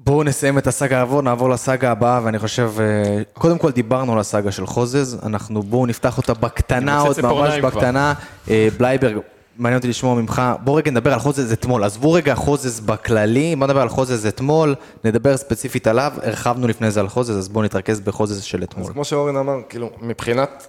[0.06, 4.20] בואו נסיים את הסאגה העבור, נעבור לסאגה הבאה, ואני חושב, אה, קודם כל דיברנו על
[4.20, 7.60] הסאגה של חוזז, אנחנו בואו נפתח אותה בקטנה, עוד ממש.
[7.60, 8.14] בקטנה.
[8.50, 9.18] אה, בלייברג,
[9.58, 13.68] מעניין אותי לשמוע ממך, בואו רגע נדבר על חוזז אתמול, עזבו רגע חוזז בכללי, בואו
[13.68, 18.00] נדבר על חוזז אתמול, נדבר ספציפית עליו, הרחבנו לפני זה על חוזז, אז בואו נתרכז
[18.00, 18.94] בחוזז של אז אתמול.
[18.94, 20.68] כמו שאורן אמר, כאילו, מבחינת,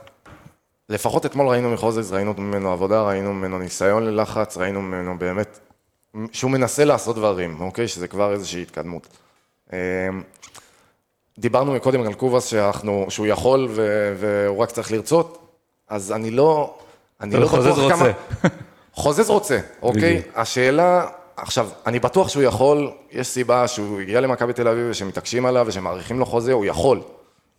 [0.89, 5.59] לפחות אתמול ראינו מחוזז, ראינו ממנו עבודה, ראינו ממנו ניסיון ללחץ, ראינו ממנו באמת,
[6.33, 7.89] שהוא מנסה לעשות דברים, אוקיי?
[7.89, 9.09] שזה כבר איזושהי התקדמות.
[9.73, 9.79] אמ,
[11.39, 15.39] דיברנו מקודם על קובאס שאנחנו, שהוא יכול ו, והוא רק צריך לרצות,
[15.89, 16.75] אז אני לא,
[17.21, 18.07] אני לא חוזז בטוח כמה...
[18.07, 18.13] רוצה.
[18.93, 20.23] חוזז רוצה, אוקיי?
[20.35, 21.07] השאלה,
[21.37, 26.19] עכשיו, אני בטוח שהוא יכול, יש סיבה שהוא הגיע למכבי תל אביב ושמתעקשים עליו ושמאריכים
[26.19, 27.01] לו חוזה, הוא יכול,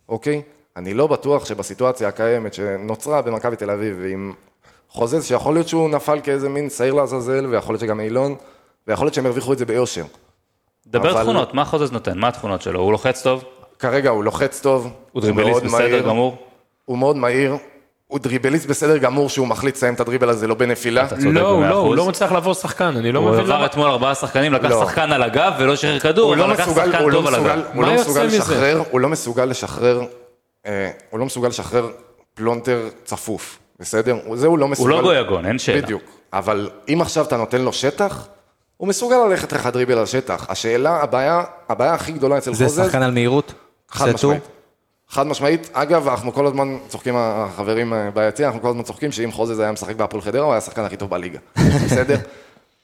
[0.08, 0.42] אוקיי?
[0.76, 4.32] אני לא בטוח שבסיטואציה הקיימת שנוצרה במכבי תל אביב, עם
[4.88, 8.34] חוזז שיכול להיות שהוא נפל כאיזה מין שעיר לעזאזל, ויכול להיות שגם אילון,
[8.86, 10.04] ויכול להיות שהם הרוויחו את זה ביושר.
[10.86, 12.18] דבר אבל- תכונות, מה חוזז נותן?
[12.18, 12.80] מה התכונות שלו?
[12.80, 13.44] הוא לוחץ טוב?
[13.78, 16.36] כרגע הוא לוחץ טוב, הוא דריבליסט מאוד בסדר מהיר, גמור?
[16.84, 17.56] הוא מאוד מהיר,
[18.06, 21.04] הוא דריבליסט בסדר גמור שהוא מחליט לסיים את הדריבל הזה לא בנפילה.
[21.04, 21.96] אתה צודק לא, הוא במאה לא, הוא.
[21.96, 23.66] לא מצליח לעבור שחקן, אני לא הוא מבין עבר למה.
[23.66, 24.84] אתמול ארבעה שחקנים, לקח לא.
[24.84, 27.26] שחקן על הגב ולא שחרר כדור, הוא אבל לא לקח מסוגל, שחקן הוא לא טוב
[27.26, 27.64] על מסוגל, הגב.
[27.74, 28.22] הוא לא מסוגל?
[28.24, 30.00] לשחרר, הוא לא מסוגל לשחרר,
[30.66, 31.88] אה, הוא לא מסוגל לשחרר
[32.34, 34.16] פלונטר צפוף, בסדר?
[34.34, 34.90] זה הוא לא הוא מסוגל.
[34.90, 35.82] לא גויגון, אין שאלה.
[35.82, 36.02] בדיוק.
[36.32, 38.26] אבל אם עכשיו אתה נותן לו שטח,
[38.76, 40.46] הוא מסוגל ללכת לך דריבל על שטח.
[40.48, 43.54] השאלה, הבעיה, הבעיה הכי גדולה אצל זה חוזז, שחקן על מהירות?
[43.88, 44.10] חד?
[44.14, 44.42] משמעית.
[45.08, 45.70] חד משמעית.
[45.72, 49.72] אגב, אנחנו כל הזמן צוחקים, החברים אה, ביציע, אנחנו כל הזמן צוחקים שאם חוזז היה
[49.72, 51.38] משחק בהפועל חדרה, הוא היה השחקן הכי טוב בליגה.
[51.84, 52.16] בסדר?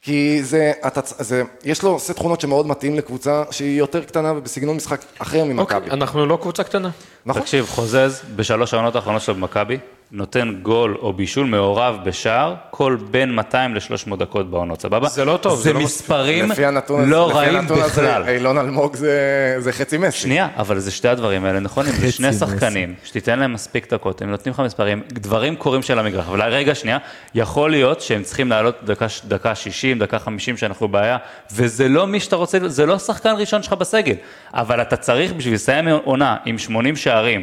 [0.03, 4.77] כי זה, אתה, זה, יש לו סט תכונות שמאוד מתאים לקבוצה שהיא יותר קטנה ובסגנון
[4.77, 5.91] משחק אחר אוקיי, ממכבי.
[5.91, 6.91] אנחנו לא קבוצה קטנה.
[7.27, 7.43] נכון.
[7.43, 9.79] תקשיב, חוזז בשלוש העונות האחרונות שלו במכבי,
[10.15, 15.09] נותן גול או בישול מעורב בשער כל בין 200 ל-300 דקות בעונות, סבבה?
[15.09, 18.29] זה לא טוב, זה זה לא מספרים לפי הנתון, לא לפי רעים הנתון הזה, בכלל.
[18.29, 20.19] אילון אלמוג זה, זה חצי מסי.
[20.19, 22.39] שנייה, אבל זה שתי הדברים האלה נכונים, זה שני מסי.
[22.39, 26.75] שחקנים, שתיתן להם מספיק דקות, הם נותנים לך מספרים, דברים קורים של המגרש, אבל רגע,
[26.75, 26.99] שנייה,
[27.35, 31.17] יכול להיות שהם צריכים לעלות דקה, דקה 60, דקה 50 שאנחנו בבעיה,
[31.53, 34.15] וזה לא מי שאתה רוצה, זה לא שחקן ראשון שלך בסגל,
[34.55, 37.43] אבל אתה צריך בשביל לסיים עונה עם 80 שערים,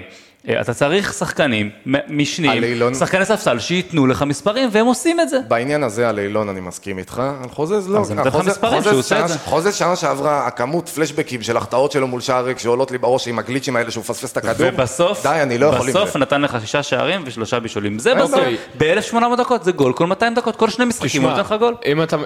[0.62, 1.70] אתה צריך שחקנים
[2.08, 5.40] משניים, על אילון- שחקני ספסל שייתנו לך מספרים, והם עושים את זה.
[5.48, 8.00] בעניין הזה על אילון אני מסכים איתך, על חוזז לא.
[8.00, 9.38] אז אני נותן לך מספרים שהוא עושה את זה.
[9.40, 13.40] חוזז שנה שעברה, הכמות פלשבקים של החטאות שלו מול שער ריק שעולות לי בראש עם
[13.40, 14.68] הגליצ'ים האלה שהוא מפספס את הכדור.
[14.74, 16.16] ובסוף, די, אני לא יכול בסוף.
[16.16, 18.00] נתן לך שישה שערים ושלושה בישולים.
[18.00, 18.58] זה בסוף, בעיה.
[18.78, 21.76] ב-1800 דקות זה גול, כל 200 דקות, כל שני משחקים הוא נותן לך גול.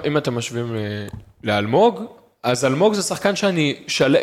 [0.06, 0.78] אם אתם משווים ל-
[1.44, 2.02] לאלמוג,
[2.42, 4.20] אז אלמוג זה שחקן שאני שלם,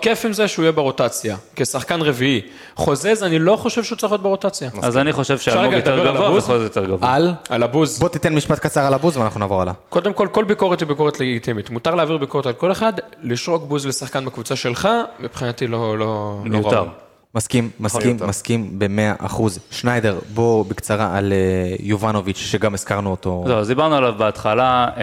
[0.00, 2.40] כיף עם זה שהוא יהיה ברוטציה, כשחקן רביעי.
[2.76, 4.70] חוזז, אני לא חושב שהוא צריך להיות ברוטציה.
[4.82, 7.14] אז אני חושב שאלמוג יותר גבוה זה יותר גבוה.
[7.14, 7.34] על?
[7.48, 7.98] על הבוז.
[7.98, 9.72] בוא תיתן משפט קצר על הבוז ואנחנו נעבור הלאה.
[9.88, 11.70] קודם כל, כל ביקורת היא ביקורת לגיטימית.
[11.70, 14.88] מותר להעביר ביקורת על כל אחד, לשרוק בוז לשחקן בקבוצה שלך,
[15.20, 16.06] מבחינתי לא, לא,
[16.44, 16.84] לא מיותר.
[17.36, 18.16] מסכים, מסכים.
[18.26, 19.58] מסכים במאה אחוז.
[19.70, 23.44] שניידר, בוא בקצרה על אה, יובנוביץ', שגם הזכרנו אותו.
[23.46, 24.88] לא, אז דיברנו עליו בהתחלה.
[24.96, 25.02] אה,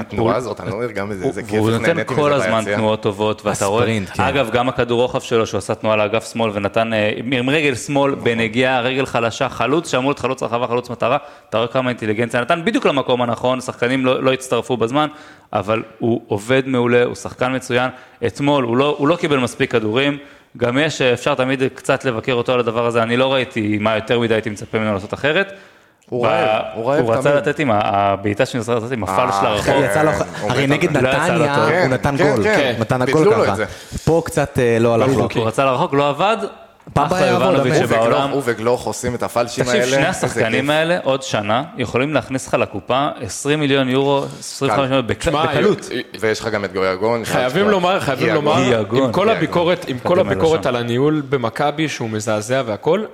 [0.00, 2.14] התנועה הוא- הזאת, אני לא יודע גם איזה הוא- איזה כיף, והוא איך נותן נהניתי
[2.14, 2.74] כל מזה הזמן.
[2.74, 4.22] תנועות טובות, ואתה רואה, כן.
[4.22, 8.12] אגב, גם הכדור רוחב שלו, שהוא עשה תנועה לאגף שמאל ונתן אה, עם רגל שמאל
[8.12, 8.24] נכון.
[8.24, 11.16] בנגיעה, רגל חלשה, חלוץ שאמור להיות חלוץ רחבה, חלוץ מטרה,
[11.48, 15.06] אתה רואה כמה אינטליגנציה נתן, בדיוק למקום הנכון, שחקנים לא לא הצטרפו בזמן,
[15.52, 17.90] אבל הוא עובד מעולה, הוא שחקן מצוין.
[18.26, 20.18] אתמול הוא לא- הוא לא קיבל מספיק כדורים.
[20.56, 24.20] גם יש, אפשר תמיד קצת לבקר אותו על הדבר הזה, אני לא ראיתי מה יותר
[24.20, 25.52] מדי הייתי מצפה ממנו לעשות אחרת.
[26.08, 27.34] הוא רעב, הוא רעב הוא רצה תמיד.
[27.36, 29.86] לתת עם ה- הבעיטה שהוא ניסה לתת עם הפלש אה, של הרחוב.
[29.86, 30.06] כן.
[30.50, 30.66] הרי.
[30.66, 31.80] נגד לא נתניה.
[31.82, 32.74] הוא נתן כן, גול, כן.
[32.78, 33.64] נתן לו ככה.
[34.04, 35.28] פה קצת אה, לא הלך לו.
[35.34, 36.36] הוא רצה לרחוק, לא עבד.
[36.98, 37.88] יעבוד, יובנוביץ' באמת.
[37.88, 38.30] שבעולם.
[38.30, 39.80] הוא וגלוך עושים את הפלשים האלה.
[39.80, 40.70] תקשיב, שני השחקנים.
[40.70, 45.88] האלה, עוד שנה, יכולים להכניס לך לקופה 20 מיליון יורו, 25 מיליון בקלות.
[46.20, 47.24] ויש לך גם את גויגון.
[47.24, 48.34] חייבים לומר, חייבים.
[48.34, 49.28] לומר, עם כל.
[49.30, 50.66] הביקורת, עם כל הביקורת.
[50.66, 53.04] על הניהול במכבי, שהוא מזעזע והכל,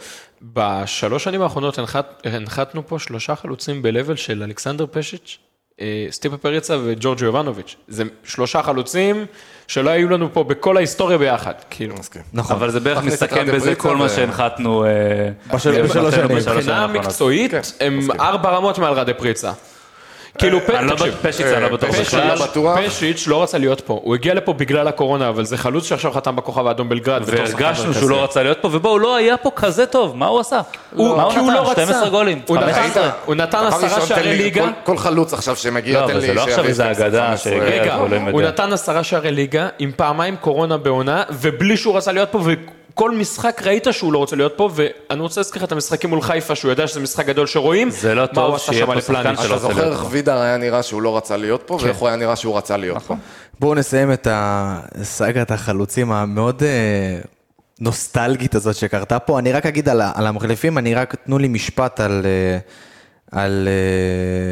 [0.43, 5.39] בשלוש שנים האחרונות הנחת- הנחתנו פה שלושה חלוצים ב-level של אלכסנדר פשיץ',
[5.81, 7.77] אה, סטיפה פריצה וג'ורג'ו יובנוביץ'.
[7.89, 9.27] זה שלושה חלוצים
[9.69, 11.95] שלא היו לנו פה בכל ההיסטוריה ביחד, כאילו.
[12.33, 12.57] נכון.
[12.57, 14.91] אבל זה בערך מסתכם בזה כל מה שהנחתנו אה,
[15.55, 16.37] בשל- בשלוש שנים.
[16.37, 16.87] מבחינה.
[16.87, 18.21] מקצועית, הם מסכים.
[18.21, 19.53] ארבע רמות מעל רדה פריצה.
[20.39, 22.29] כאילו, לא פשיץ, אני לא בטוח פשיץ' בכלל.
[22.39, 22.79] לא בטוח.
[22.87, 26.37] פשיץ' לא רצה להיות פה, הוא הגיע לפה בגלל הקורונה, אבל זה חלוץ שעכשיו חתם
[26.37, 27.23] בכוכב האדום בלגרד.
[27.27, 27.95] והרגשנו.
[27.95, 30.61] שהוא לא רצה להיות פה, ובואו, הוא לא היה פה כזה טוב, מה הוא עשה?
[30.95, 31.63] הוא- מה הוא כי הוא נתן?
[31.63, 31.83] לא רצה.
[31.87, 33.11] 12 גולים, הוא נתן- 15.
[33.25, 34.67] הוא נתן דבר עשרה שערי לי- ליגה.
[34.85, 36.27] כל- חלוץ עכשיו שמגיע, לא, תן אבל לי...
[36.27, 37.07] זה לא עכשיו איזה 15.
[37.07, 37.61] אגדה שהגיע.
[37.83, 37.95] רגע,
[38.33, 38.43] הוא.
[38.43, 42.41] נתן עשרה שערי ליגה עם פעמיים קורונה בעונה, ובלי שהוא רצה להיות פה,
[42.97, 46.21] וכל משחק ראית שהוא לא רוצה להיות פה, ואני רוצה להזכיר לך את המשחקים מול
[46.21, 47.91] חיפה, שהוא יודע שזה משחק גדול שרואים.
[47.91, 49.23] זה לא טוב שיהיה פה שחקן.
[49.37, 50.09] שלא אתה רוצה זוכר להיות איך פה.
[50.11, 53.03] וידר היה נראה שהוא לא רצה להיות פה, ואיך הוא היה נראה שהוא רצה להיות
[53.03, 53.15] פה.
[53.61, 57.19] בואו נסיים את הסאגת החלוצים המאוד אה,
[57.81, 59.39] נוסטלגית הזאת שקרתה פה.
[59.39, 62.23] אני רק אגיד על המחליפים, אני רק, תנו לי משפט על...
[62.25, 62.59] אה,
[63.37, 63.69] על...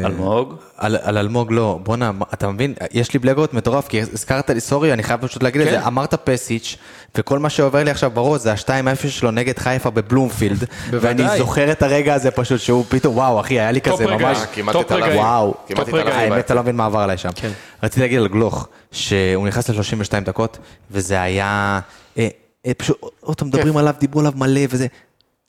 [0.01, 0.55] אה, אלמוג?
[0.77, 2.73] על, על אלמוג לא, בואנה, אתה מבין?
[2.91, 5.73] יש לי blackout מטורף, כי הזכרת לי, sorry, אני חייב פשוט להגיד את כן.
[5.73, 6.77] זה, אמרת פסיץ',
[7.15, 11.37] וכל מה שעובר לי עכשיו בראש זה ה-2-0 שלו נגד חיפה בבלומפילד, ואני.
[11.37, 14.21] זוכר את הרגע הזה פשוט, שהוא פתאום, וואו, אחי, היה לי כזה רגעים.
[14.21, 14.37] ממש...
[14.67, 14.91] אה, top.
[14.91, 15.19] רגעים.
[15.19, 16.07] וואו, top רגעים.
[16.07, 17.29] האמת, אתה לא מבין מה עבר עליי שם.
[17.35, 17.51] כן.
[17.83, 20.57] רציתי להגיד על גלוך, שהוא נכנס ל-32 דקות,
[20.91, 21.79] וזה היה...
[22.17, 22.27] אה,
[22.65, 24.87] אה, פשוט, עוד פעם מדברים עליו, דיברו עליו מלא וזה.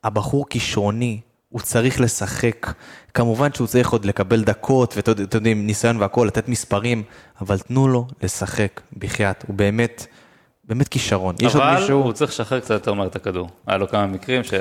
[0.05, 2.73] הבחור כישרוני, הוא צריך לשחק.
[3.15, 7.03] כמובן שהוא צריך עוד לקבל דקות, ואתם יודעים, ניסיון והכול, לתת מספרים,
[7.41, 9.45] אבל תנו לו לשחק, בחייאת.
[9.47, 10.07] הוא באמת,
[10.65, 11.35] באמת כישרון.
[11.41, 12.03] יש עוד אבל מישהו...
[12.03, 13.49] הוא צריך לשחרר קצת יותר מהר את הכדור.
[13.67, 14.55] היה לו כמה מקרים ש...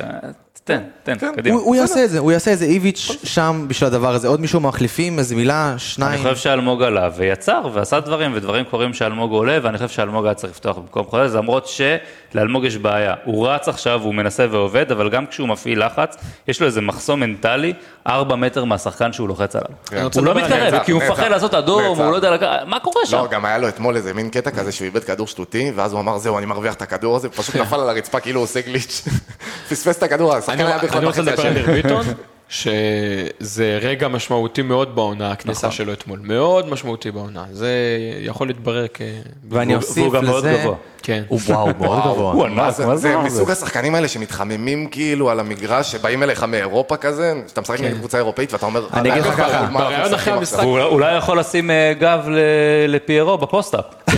[0.64, 1.58] תן, תן, קדימה.
[1.58, 4.28] הוא, יעשה את זה, הוא יעשה את זה, איביץ' שם בשביל הדבר הזה.
[4.28, 6.18] עוד מישהו מהמחליפים, איזה מילה, אני שניים.
[6.18, 10.54] חושב שאלמוג עלה ויצר ועשה דברים, ודברים קורים שאלמוג עולה, ואני חושב שאלמוג היה צריך
[10.54, 13.14] לפתוח במקום חולה, למרות שלאלמוג יש בעיה.
[13.24, 17.20] הוא רץ עכשיו, הוא מנסה ועובד, אבל גם כשהוא מפעיל לחץ, יש לו איזה מחסום
[17.20, 17.74] מנטלי,
[18.08, 19.70] ארבע מטר מהשחקן שהוא לוחץ עליו.
[19.92, 21.84] אני רוצה הוא לא מתקרב, כי הוא מפחד לעשות אדום.
[21.84, 23.18] הוא לא יודע לקחת, מה קורה שם?
[23.18, 26.02] לא, גם היה לו אתמול איזה מין קטע כזה שהוא איבד כדור שטותי, ואז הוא
[26.02, 29.04] אמר, זהו, אני מרוויח את הכדור הזה, פשוט נפל על הרצפה כאילו הוא עושה גליץ'.
[29.70, 31.74] פספס את הכדור, השחקן אני היה בכלל אני רוצה בחצי לדבר על השני.
[31.74, 32.06] ניר ביטון,
[32.50, 36.20] שזה רגע משמעותי מאוד בעונה, הכניסה שלו אתמול.
[36.24, 37.44] מאוד משמעותי בעונה.
[37.52, 37.70] זה
[38.22, 39.02] יכול להתברר כ...
[39.50, 40.58] ואני אוסיף והוא גם מאוד לזה...
[40.62, 40.76] גבוה.
[41.04, 41.24] כן.
[41.28, 42.34] הוא וואו, מאוד גבוה.
[42.34, 43.52] הוא ענק, מה זה- זה מסוג?
[43.52, 48.54] השחקנים האלה שמתחממים כאילו על המגרש, שבאים אליך מאירופה כזה, שאתה משחק נגד קבוצה אירופאית
[48.54, 51.72] ואתה אומר, אני אגיד לך "אה, ככה, בראיון אחרי המשחק- עכשיו?" הוא אולי יכול לשים
[51.72, 52.28] אה, גב
[52.88, 53.86] לפיירו בפוסט-אפ.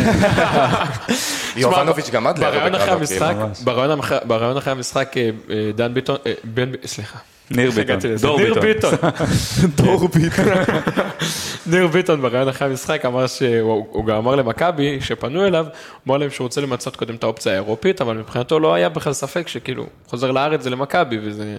[1.58, 3.34] יובנוביץ' גם עד לידו בראיון אחרי המשחק.
[3.64, 6.34] בראיון אחרי- בראיון אחרי המשחק, אה, אה, דן ביטון, אה,
[6.86, 7.20] סליחה,
[7.52, 7.98] ניר ביטון.
[8.38, 8.94] ניר ביטון.
[9.78, 10.46] דור ביטון.
[11.72, 15.72] ניר ביטון בראיון אחרי המשחק אמר שהוא הוא גם אמר למכבי, שפנו אליו, הוא
[16.08, 19.48] אמר להם שהוא רוצה למצות קודם את האופציה האירופית, אבל מבחינתו לא היה בכלל ספק
[19.48, 21.56] שכאילו, חוזר לארץ זה למכבי, וזה...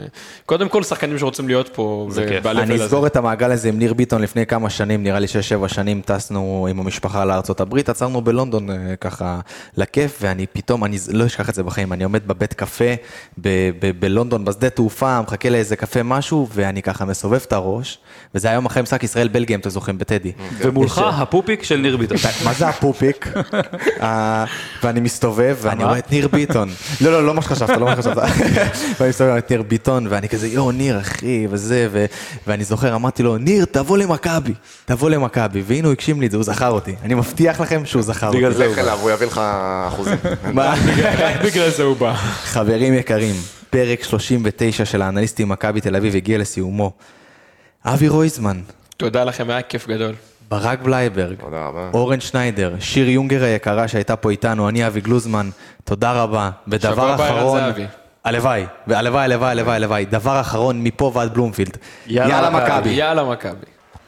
[0.47, 2.47] קודם כל שחקנים שרוצים להיות פה, זה כיף.
[2.47, 2.85] אני.
[2.85, 5.27] אסגור את המעגל הזה עם ניר ביטון לפני כמה שנים, נראה לי
[5.65, 9.41] 6-7 שנים טסנו עם המשפחה לארצות הברית, עצרנו בלונדון אה, ככה
[9.77, 12.95] לכיף, ואני פתאום, אני לא אשכח את זה בחיים, אני עומד בבית קפה
[13.99, 17.99] בלונדון, בשדה תעופה, מחכה לאיזה קפה משהו, ואני ככה מסובב את הראש,
[18.35, 20.33] וזה היום אחרי משחק ישראל-בלגיה, אם אתם זוכרים, בטדי.
[20.59, 22.17] ומולך יש- הפופיק של ניר ביטון.
[22.45, 23.29] מה זה הפופיק?
[24.03, 24.45] אה,
[24.83, 26.69] ואני מסתובב ואני רואה את ניר ביטון.
[27.01, 28.23] לא, לא, לא מה שחשבת, לא מה שחשבת.
[29.01, 31.89] ואני מסתובב את ניר ביטון ואני כזה, יואו, ניר, אחי, וזה,
[32.47, 34.53] ואני זוכר, אמרתי לו, ניר, תבוא למכבי,
[34.85, 35.63] תבוא למכבי.
[35.67, 36.95] והנה הוא הגשים לי את זה, הוא זכר אותי.
[37.03, 38.39] אני מבטיח לכם שהוא זכר אותי.
[38.39, 39.41] בגלל זה הוא לך אליו, הוא יביא לך
[39.89, 40.19] אחוזים.
[40.53, 40.75] מה?
[41.19, 42.15] רק בגלל זה הוא בא.
[42.43, 43.35] חברים יקרים,
[43.71, 46.93] פרק 39 של האנליסטים מכבי תל אביב הגיע לסיומו.
[47.85, 48.61] אבי רויזמן,
[48.97, 50.15] תודה לכם, היה כיף גדול.
[50.49, 51.91] ברק בלייברג, תודה רבה.
[51.95, 55.51] אורן שניידר, שיר יונגר היקרה שהייתה פה איתנו, אני אבי גלוזמן,
[55.85, 56.51] תודה רבה.
[56.69, 57.61] ודבר שבוע הבא, ערן אחרון.
[58.25, 61.77] הלוואי, הלוואי, הלוואי, הלוואי, דבר אחרון מפה ועד בלומפילד.
[62.07, 62.51] יאללה.
[62.51, 62.91] מכבי.
[62.91, 63.67] יאללה מכבי.